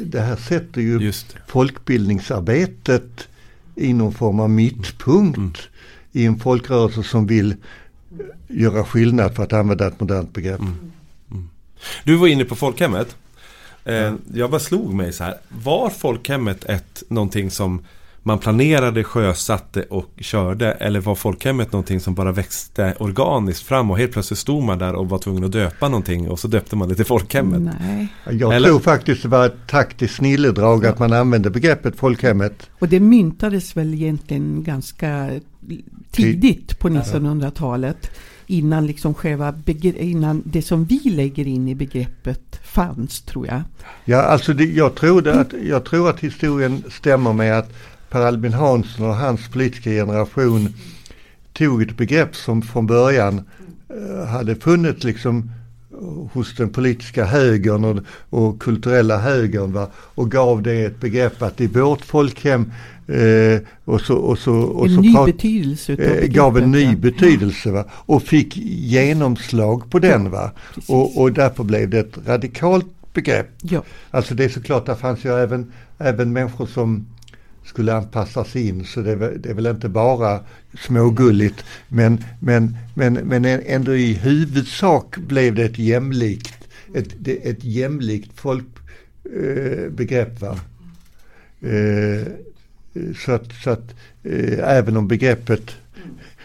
[0.04, 1.12] det här sätter ju
[1.46, 3.28] folkbildningsarbetet
[3.74, 5.52] i någon form av mittpunkt mm.
[6.12, 7.54] i en folkrörelse som vill
[8.48, 10.60] göra skillnad för att använda ett modernt begrepp.
[10.60, 10.74] Mm.
[11.30, 11.48] Mm.
[12.04, 13.16] Du var inne på folkhemmet.
[13.84, 15.34] Eh, jag bara slog mig så här.
[15.48, 17.82] Var folkhemmet ett någonting som
[18.22, 20.72] man planerade, sjösatte och körde?
[20.72, 24.94] Eller var folkhemmet någonting som bara växte organiskt fram och helt plötsligt stod man där
[24.94, 27.76] och var tvungen att döpa någonting och så döpte man det till folkhemmet?
[27.80, 28.08] Nej.
[28.30, 28.68] Jag eller?
[28.68, 32.70] tror faktiskt det var ett taktiskt snilledrag att man använde begreppet folkhemmet.
[32.78, 35.30] Och det myntades väl egentligen ganska
[36.10, 38.10] tidigt på 1900-talet
[38.50, 43.62] innan, liksom själva innan det som vi lägger in i begreppet fanns tror jag.
[44.04, 47.72] Ja, alltså det, jag, tror att, jag tror att historien stämmer med att
[48.10, 50.74] Per Albin Hansson och hans politiska generation
[51.52, 53.42] tog ett begrepp som från början
[53.88, 55.50] eh, hade funnits liksom
[55.92, 59.90] eh, hos den politiska högern och, och kulturella högern va?
[59.94, 62.72] och gav det ett begrepp att i vårt folkhem
[63.10, 66.96] eh, och så, och så, och en så ny prat, betydelse eh, gav en ny
[66.96, 67.84] betydelse va?
[67.92, 70.30] och fick genomslag på den.
[70.30, 70.50] va
[70.88, 73.48] och, och därför blev det ett radikalt begrepp.
[73.62, 73.82] Ja.
[74.10, 77.06] Alltså det är såklart, där fanns ju även, även människor som
[77.64, 78.84] skulle anpassas in.
[78.84, 80.40] Så det, det är väl inte bara
[80.78, 81.64] smågulligt.
[81.88, 90.42] Men, men, men, men ändå i huvudsak blev det ett jämlikt, ett, ett jämlikt folkbegrepp.
[90.42, 90.50] Eh,
[91.70, 92.26] eh,
[93.24, 95.76] så att, så att eh, även om begreppet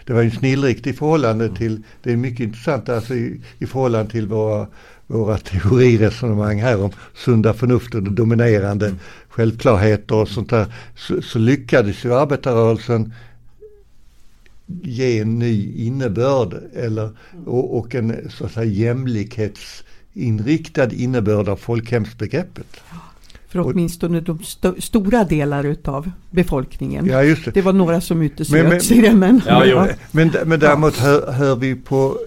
[0.06, 4.12] det var ju snillrikt i förhållande till, det är mycket intressant alltså i, i förhållande
[4.12, 4.68] till våra,
[5.08, 9.00] våra teoriresonemang här om sunda förnuftet och dominerande mm.
[9.30, 10.74] självklarheter och sånt där.
[10.96, 13.14] Så, så lyckades ju arbetarrörelsen
[14.84, 17.10] ge en ny innebörd eller,
[17.46, 22.82] och, och en så att säga jämlikhetsinriktad innebörd av folkhemsbegreppet.
[23.64, 27.06] För åtminstone de st stora delar utav befolkningen.
[27.06, 27.52] Ja, just det.
[27.52, 29.14] det var några som uteslöts i det.
[29.14, 29.88] Men, ja, ja.
[30.12, 32.18] men, men däremot hör, hör vi på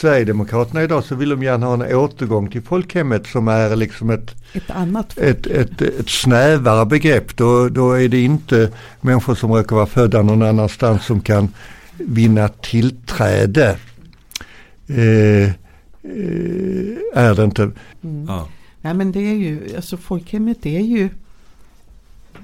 [0.00, 4.34] Sverigedemokraterna idag så vill de gärna ha en återgång till folkhemmet som är liksom ett,
[4.52, 7.36] ett annat ett, ett, ett, snävare begrepp.
[7.36, 8.70] Då, då är det inte
[9.00, 11.48] människor som råkar vara födda någon annanstans som kan
[11.96, 13.76] vinna tillträde.
[14.86, 15.52] Eh, eh,
[17.14, 17.62] är det inte.
[17.62, 18.26] Mm.
[18.28, 18.48] Ja.
[18.82, 21.08] Nej men det är ju, alltså folkhemmet är ju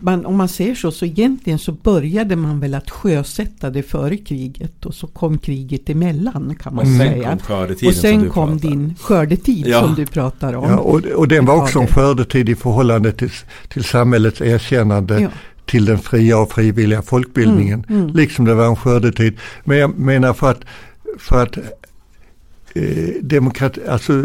[0.00, 4.16] man, om man säger så, så egentligen så började man väl att sjösätta det före
[4.16, 7.38] kriget och så kom kriget emellan kan man och säga.
[7.46, 9.80] Kom och sen kom din skördetid ja.
[9.80, 10.70] som du pratar om.
[10.70, 13.30] Ja, och, och den var också en skördetid i förhållande till,
[13.68, 15.28] till samhällets erkännande ja.
[15.64, 17.84] till den fria och frivilliga folkbildningen.
[17.88, 18.16] Mm, mm.
[18.16, 19.36] Liksom det var en skördetid.
[19.64, 20.60] Men jag menar för att,
[21.18, 21.56] för att
[22.74, 22.82] eh,
[23.22, 24.24] demokrati, alltså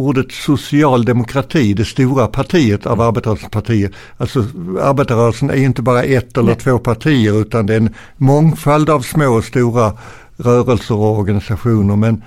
[0.00, 3.94] ordet socialdemokrati, det stora partiet av arbetarrörelsens partier.
[4.16, 4.44] Alltså
[4.80, 6.56] arbetarrörelsen är inte bara ett eller Nej.
[6.56, 9.92] två partier utan det är en mångfald av små och stora
[10.36, 11.96] rörelser och organisationer.
[11.96, 12.22] Men,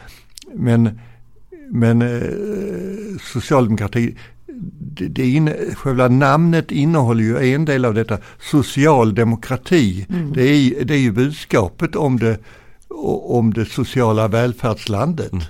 [0.53, 0.99] men,
[1.69, 4.15] men eh, socialdemokrati,
[4.79, 10.05] det, det inne, själva namnet innehåller ju en del av detta, socialdemokrati.
[10.09, 10.33] Mm.
[10.33, 12.37] Det, är, det är ju budskapet om det,
[13.23, 15.31] om det sociala välfärdslandet.
[15.31, 15.43] Mm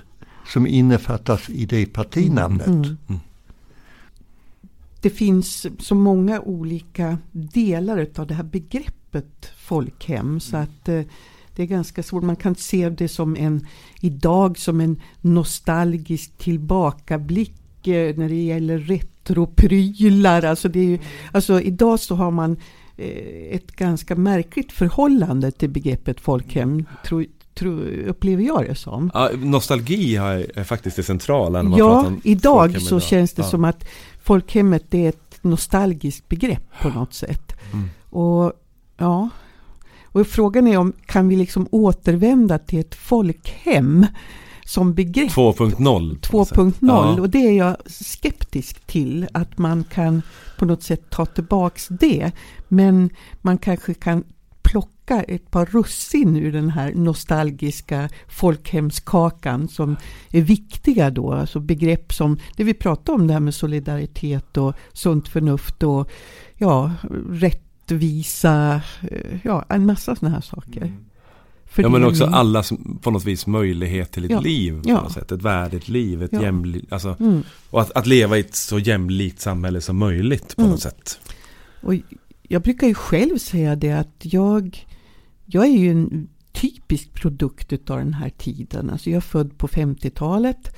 [0.54, 2.66] som innefattas i det partinamnet.
[2.66, 2.96] Mm.
[3.08, 3.20] Mm.
[5.00, 11.02] det finns så många olika delar av det här begreppet folkhem så att eh,
[11.56, 12.22] det är ganska svårt.
[12.22, 13.66] Man kan se det som en
[14.00, 20.42] idag som en nostalgisk tillbakablick eh, när det gäller retroprylar.
[20.42, 20.98] Alltså, det är ju,
[21.32, 22.56] alltså idag så har man
[22.96, 26.84] eh, ett ganska märkligt förhållande till begreppet folkhem.
[27.06, 29.10] Tror, tror, upplever jag det som.
[29.14, 31.62] Ja, nostalgi är faktiskt det centrala.
[31.62, 33.02] När man ja, pratar om idag så idag.
[33.02, 33.48] känns det ja.
[33.48, 33.84] som att
[34.22, 37.52] folkhemmet är ett nostalgiskt begrepp på något sätt.
[37.72, 37.90] Mm.
[38.10, 38.52] Och
[38.96, 39.28] ja,
[40.04, 44.06] och frågan är om kan vi liksom återvända till ett folkhem
[44.64, 46.20] som begrepp 2.0.
[46.20, 47.20] 2.0 Ja.
[47.20, 50.22] och det är jag skeptisk till att man kan
[50.58, 52.32] på något sätt ta tillbaks det.
[52.68, 53.10] Men
[53.42, 54.24] man kanske kan
[54.74, 59.96] plocka ett par russin ur den här nostalgiska folkhemskakan som
[60.30, 61.32] är viktiga då.
[61.32, 66.10] Alltså begrepp som det vi pratade om det här med solidaritet och sunt förnuft och
[66.58, 66.92] ja,
[67.30, 70.92] rättvisa, eh, ja en massa sådana här saker.
[71.76, 72.72] Ja men också allas
[73.02, 74.40] på något vis möjlighet till ett Ja.
[74.40, 75.00] liv på Ja.
[75.02, 75.32] något sätt.
[75.32, 76.42] Ett värdigt liv, ett Ja.
[76.42, 77.42] jämlikt, alltså, Mm.
[77.70, 80.70] och att, att leva i ett så jämlikt samhälle som möjligt på Mm.
[80.70, 81.18] något sätt.
[81.82, 81.94] Och
[82.48, 84.86] jag brukar ju själv säga det att jag,
[85.44, 88.90] jag är ju en typisk produkt av den här tiden.
[88.90, 90.76] Alltså jag är född på 50-talet.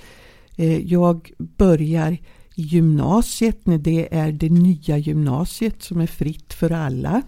[0.57, 2.13] Eh, jag börjar
[2.55, 7.23] i gymnasiet när det är det nya gymnasiet som är fritt för alla.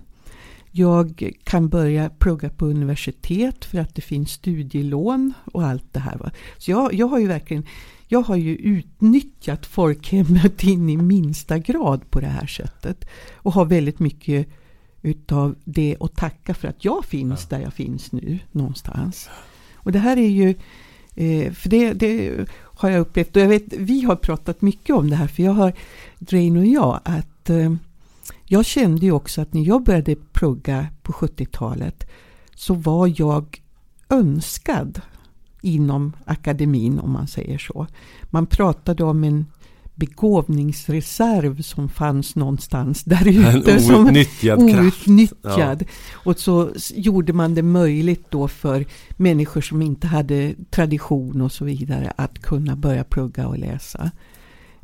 [0.71, 6.33] Jag kan börja plugga på universitet för att det finns studielån och allt det här.
[6.59, 7.67] Så jag, jag har ju verkligen
[8.09, 13.05] jag har ju utnyttjat folkhemmet in i minsta grad på det här sättet.
[13.35, 14.49] Och har väldigt mycket
[15.03, 19.29] utav det att tacka för att jag finns där jag finns nu någonstans.
[19.75, 20.55] Och det här är ju,
[21.15, 25.11] eh, för det, det har jag upplevt, och jag vet, vi har pratat mycket om
[25.11, 25.73] det här, för jag har,
[26.19, 27.75] Drain och jag, att eh,
[28.45, 32.11] jag kände ju också att när jag började plugga på 70-talet
[32.55, 33.63] så var jag
[34.09, 35.01] önskad
[35.61, 37.87] inom akademin om man säger så.
[38.31, 39.47] Man pratade om en
[39.95, 43.73] begåvningsreserv som fanns någonstans där ute.
[43.73, 44.85] En som- outnyttjad kraft.
[45.09, 45.85] outnyttjad.
[46.13, 48.85] Och så gjorde man det möjligt då för
[49.17, 54.11] människor som inte hade tradition och så vidare att kunna börja plugga och läsa.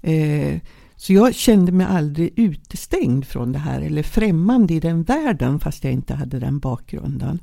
[0.02, 0.60] Eh,
[0.96, 5.84] så jag kände mig aldrig utestängd från det här eller främmande i den världen fast
[5.84, 7.38] jag inte hade den bakgrunden.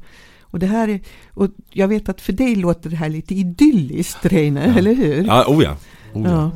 [0.51, 0.99] Och det här är,
[1.33, 4.77] och jag vet att för dig låter det här lite idylliskt Reine, Ja.
[4.77, 5.23] eller hur?
[5.25, 5.75] Ja, oh ja.
[6.13, 6.51] Oh ja.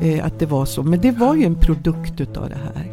[0.00, 0.82] Ja, eh, att det var så.
[0.82, 2.92] Men det var ju en produkt utav det här.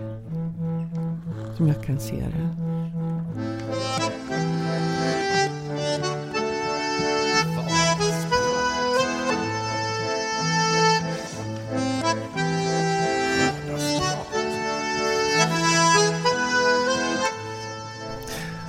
[1.58, 2.65] Som jag kan se det.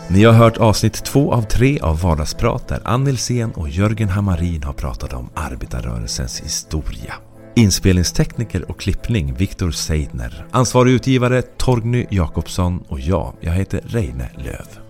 [0.08, 4.62] Ni har hört avsnitt två av tre av Vardagsprat där Ann Nilsén och Jörgen Hammarin
[4.62, 7.14] har pratat om arbetarrörelsens historia.
[7.54, 10.46] Inspelningstekniker och klippning Viktor Seidner.
[10.50, 14.85] Ansvarig utgivare Torgny Jakobsson och jag, jag heter Reine Löv.